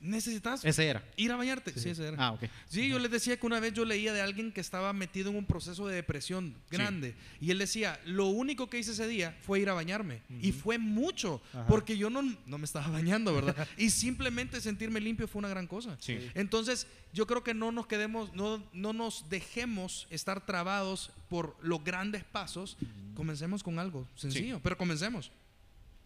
[0.00, 1.02] necesitas Ese era.
[1.16, 1.72] ir a bañarte.
[1.78, 2.16] Sí, ese era.
[2.18, 2.42] Ah, ok.
[2.68, 5.36] Sí, yo les decía que una vez yo leía de alguien que estaba metido en
[5.36, 7.14] un proceso de depresión grande.
[7.40, 10.20] Y él decía, lo único que hice ese día fue ir a bañarme.
[10.42, 11.66] Y fue mucho, Ajá.
[11.66, 13.66] porque yo no, no me estaba bañando, ¿verdad?
[13.78, 15.96] y simplemente sentirme limpio fue una gran cosa.
[16.00, 16.18] Sí.
[16.34, 21.82] Entonces, yo creo que no nos quedemos, no, no nos dejemos estar trabados por los
[21.82, 22.76] grandes pasos.
[23.14, 25.30] Comencemos con algo sencillo, pero comencemos.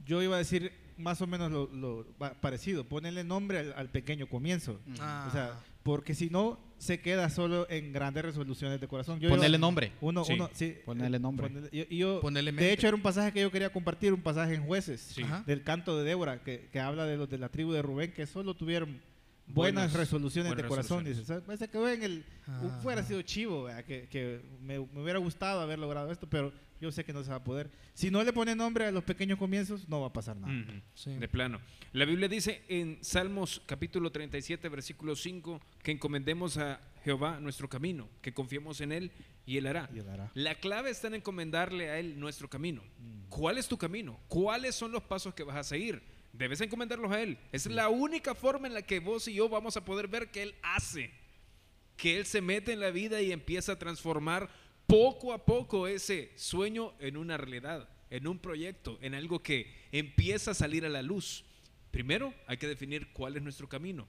[0.07, 2.85] yo iba a decir más o menos lo, lo pa- parecido.
[2.85, 4.81] Ponerle nombre al, al pequeño comienzo.
[5.01, 5.27] Ah.
[5.29, 9.19] O sea, porque si no, se queda solo en grandes resoluciones de corazón.
[9.21, 9.93] Yo Ponerle nombre.
[10.01, 10.35] Uno, Sí.
[10.35, 10.77] uno, sí.
[10.85, 11.49] Ponerle nombre.
[11.49, 14.21] Ponerle- yo- y yo- Ponerle de hecho, era un pasaje que yo quería compartir, un
[14.23, 15.23] pasaje en Jueces, Sí.
[15.47, 18.27] Del canto de Débora, que, que habla de los de la tribu de Rubén, que
[18.27, 19.01] solo tuvieron
[19.47, 21.05] buenas, Buenas- resoluciones buenas de corazón.
[21.05, 21.27] resoluciones.
[21.27, 22.25] Dice, "O sea, se quedó en el...
[22.47, 22.79] Ah.
[22.83, 27.05] Fuera sido chivo, que, que me, me hubiera gustado haber logrado esto, pero yo sé
[27.05, 27.71] que no se va a poder.
[27.95, 30.55] Si no le pone nombre a los pequeños comienzos, no va a pasar nada.
[30.95, 31.15] Sí.
[31.15, 31.61] De plano.
[31.93, 38.09] La Biblia dice en Salmos capítulo 37, versículo 5, que encomendemos a Jehová nuestro camino,
[38.21, 39.13] que confiemos en Él
[39.47, 39.89] y Él hará.
[39.95, 40.31] Y él hará.
[40.35, 42.83] La clave está en encomendarle a Él nuestro camino.
[43.29, 44.21] ¿Cuál es tu camino?
[44.29, 46.03] ¿Cuáles son los pasos que vas a seguir?
[46.33, 47.39] Debes encomendarlos a Él.
[47.53, 50.43] Es la única forma en la que vos y yo vamos a poder ver que
[50.43, 51.11] Él hace.
[51.97, 54.49] Que Él se mete en la vida y empieza a transformar
[54.89, 60.51] poco a poco ese sueño en una realidad, en un proyecto, en algo que empieza
[60.53, 61.45] a salir a la luz.
[61.91, 64.09] Primero hay que definir cuál es nuestro camino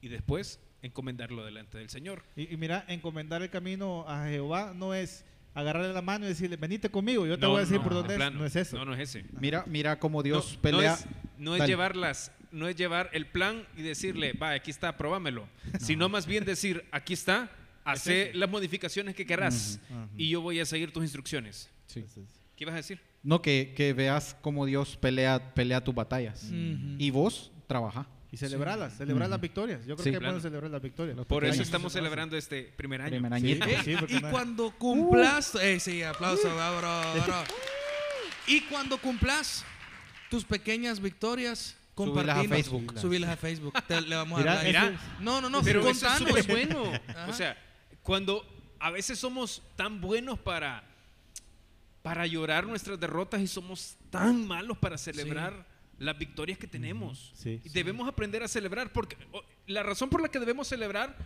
[0.00, 2.24] y después encomendarlo delante del Señor.
[2.36, 6.56] Y, y mira, encomendar el camino a Jehová no es agarrarle la mano y decirle,
[6.56, 8.18] venite conmigo, yo te No, voy a decir no, por de dónde es.
[8.18, 8.38] plano.
[8.38, 8.76] No es eso.
[8.78, 9.24] No, no es ese.
[9.40, 10.90] Mira, mira cómo Dios no, pelea.
[10.90, 11.06] No es,
[11.38, 15.48] no es llevarlas, no es llevar el plan y decirle, va, aquí está, probámelo.
[15.80, 17.50] Sino más bien decir, aquí está,
[17.92, 20.08] hace las modificaciones que querrás Ujú, ujú.
[20.16, 21.68] y yo voy a seguir tus instrucciones.
[21.86, 22.04] Sí.
[22.56, 23.00] ¿Qué ibas a decir?
[23.22, 26.48] No, que, que veas cómo Dios pelea, pelea tus batallas.
[26.52, 28.06] Y vos trabaja.
[28.30, 29.86] Y celebrarlas, celebrar las victorias.
[29.86, 30.10] Yo creo Sí.
[30.12, 30.38] que Claro.
[30.40, 31.16] celebrar las victorias.
[31.26, 33.22] Por eso estamos celebrando este primer año.
[33.22, 37.44] Primer pues sí, y no- cuando cumplas, eh, sí, aplauso, bro, bro.
[38.46, 39.64] Y cuando cumplas
[40.30, 42.48] tus pequeñas victorias, Subilas a compartilas.
[42.48, 42.98] Facebook.
[43.00, 43.74] Subilas a Facebook.
[43.88, 46.46] Te- le vamos a eso es- No, no, no, Pero eso es contanos.
[46.46, 46.92] bueno.
[47.08, 47.26] Ajá.
[47.28, 47.56] O sea,
[48.08, 48.42] cuando
[48.80, 50.82] a veces somos tan buenos para,
[52.00, 55.66] para llorar nuestras derrotas y somos tan malos para celebrar
[55.98, 57.32] las victorias que tenemos.
[57.34, 59.18] Sí, y debemos aprender a celebrar, porque
[59.66, 61.18] la razón por la que debemos celebrar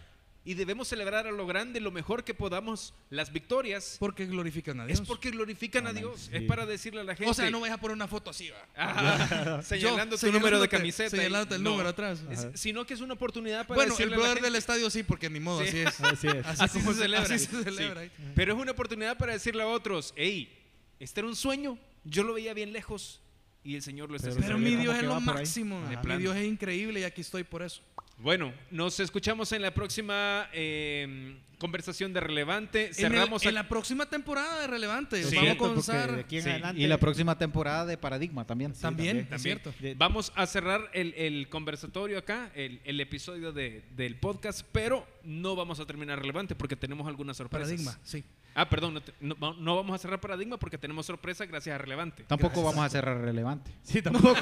[0.44, 4.86] y debemos celebrar a lo grande, lo mejor que podamos las victorias, Porque glorifican a
[4.86, 5.00] Dios.
[5.00, 6.22] es porque glorifican a Dios.
[6.22, 6.30] sí.
[6.32, 7.30] Es para decirle a la gente.
[7.30, 8.66] o sea, no vayas a poner una foto así, va.
[8.74, 11.10] Ajá, señalando Yo tu número de camiseta.
[11.10, 11.70] señalándote el no.
[11.70, 12.22] número atrás.
[12.30, 14.90] Es- sino que es una oportunidad para Bueno, el decirle a la brother del estadio
[14.90, 15.68] sí, porque ni modo, Sí.
[15.68, 16.00] así es.
[16.00, 16.46] Así es.
[16.46, 17.24] Así, Así como se celebra.
[17.26, 17.62] Así se Sí.
[17.62, 18.02] celebra.
[18.34, 20.52] Pero es una oportunidad para decirle a otros, hey,
[20.98, 23.20] este era un sueño, yo lo veía bien lejos
[23.62, 25.80] y el Señor lo está Pero Pero mi Dios es lo máximo.
[26.04, 26.16] Mi.
[26.16, 27.80] Dios es increíble y aquí estoy por eso.
[28.18, 32.82] Bueno, nos escuchamos en la próxima eh, conversación de Relevante.
[32.82, 35.24] En, el- Cerramos en la próxima temporada de Relevante.
[35.24, 35.34] Sí.
[35.34, 36.14] Vamos a Cierto, comenzar.
[36.14, 36.50] de aquí en Sí.
[36.50, 38.72] adelante- Y la próxima temporada de Paradigma también.
[38.74, 39.60] También, es También.
[39.60, 39.74] cierto.
[39.82, 45.04] De- Vamos a cerrar el, el conversatorio acá, el, el episodio de- del podcast, pero
[45.24, 47.68] no vamos a terminar relevante porque tenemos algunas sorpresas.
[47.68, 48.22] Paradigma, sí.
[48.54, 51.78] Ah, perdón, no, te- no- no vamos a cerrar paradigma porque tenemos sorpresa gracias a
[51.78, 52.24] relevante.
[52.24, 53.70] Tampoco vamos a cerrar relevante.
[53.82, 54.40] Sí, tampoco.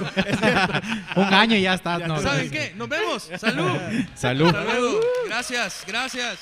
[1.16, 1.98] Un año y ya está.
[1.98, 2.72] Ya no, ¿Saben qué?
[2.76, 3.30] Nos vemos.
[3.38, 3.78] Salud.
[4.14, 4.46] Salud.
[4.48, 5.00] Hasta luego.
[5.26, 6.38] Gracias, gracias.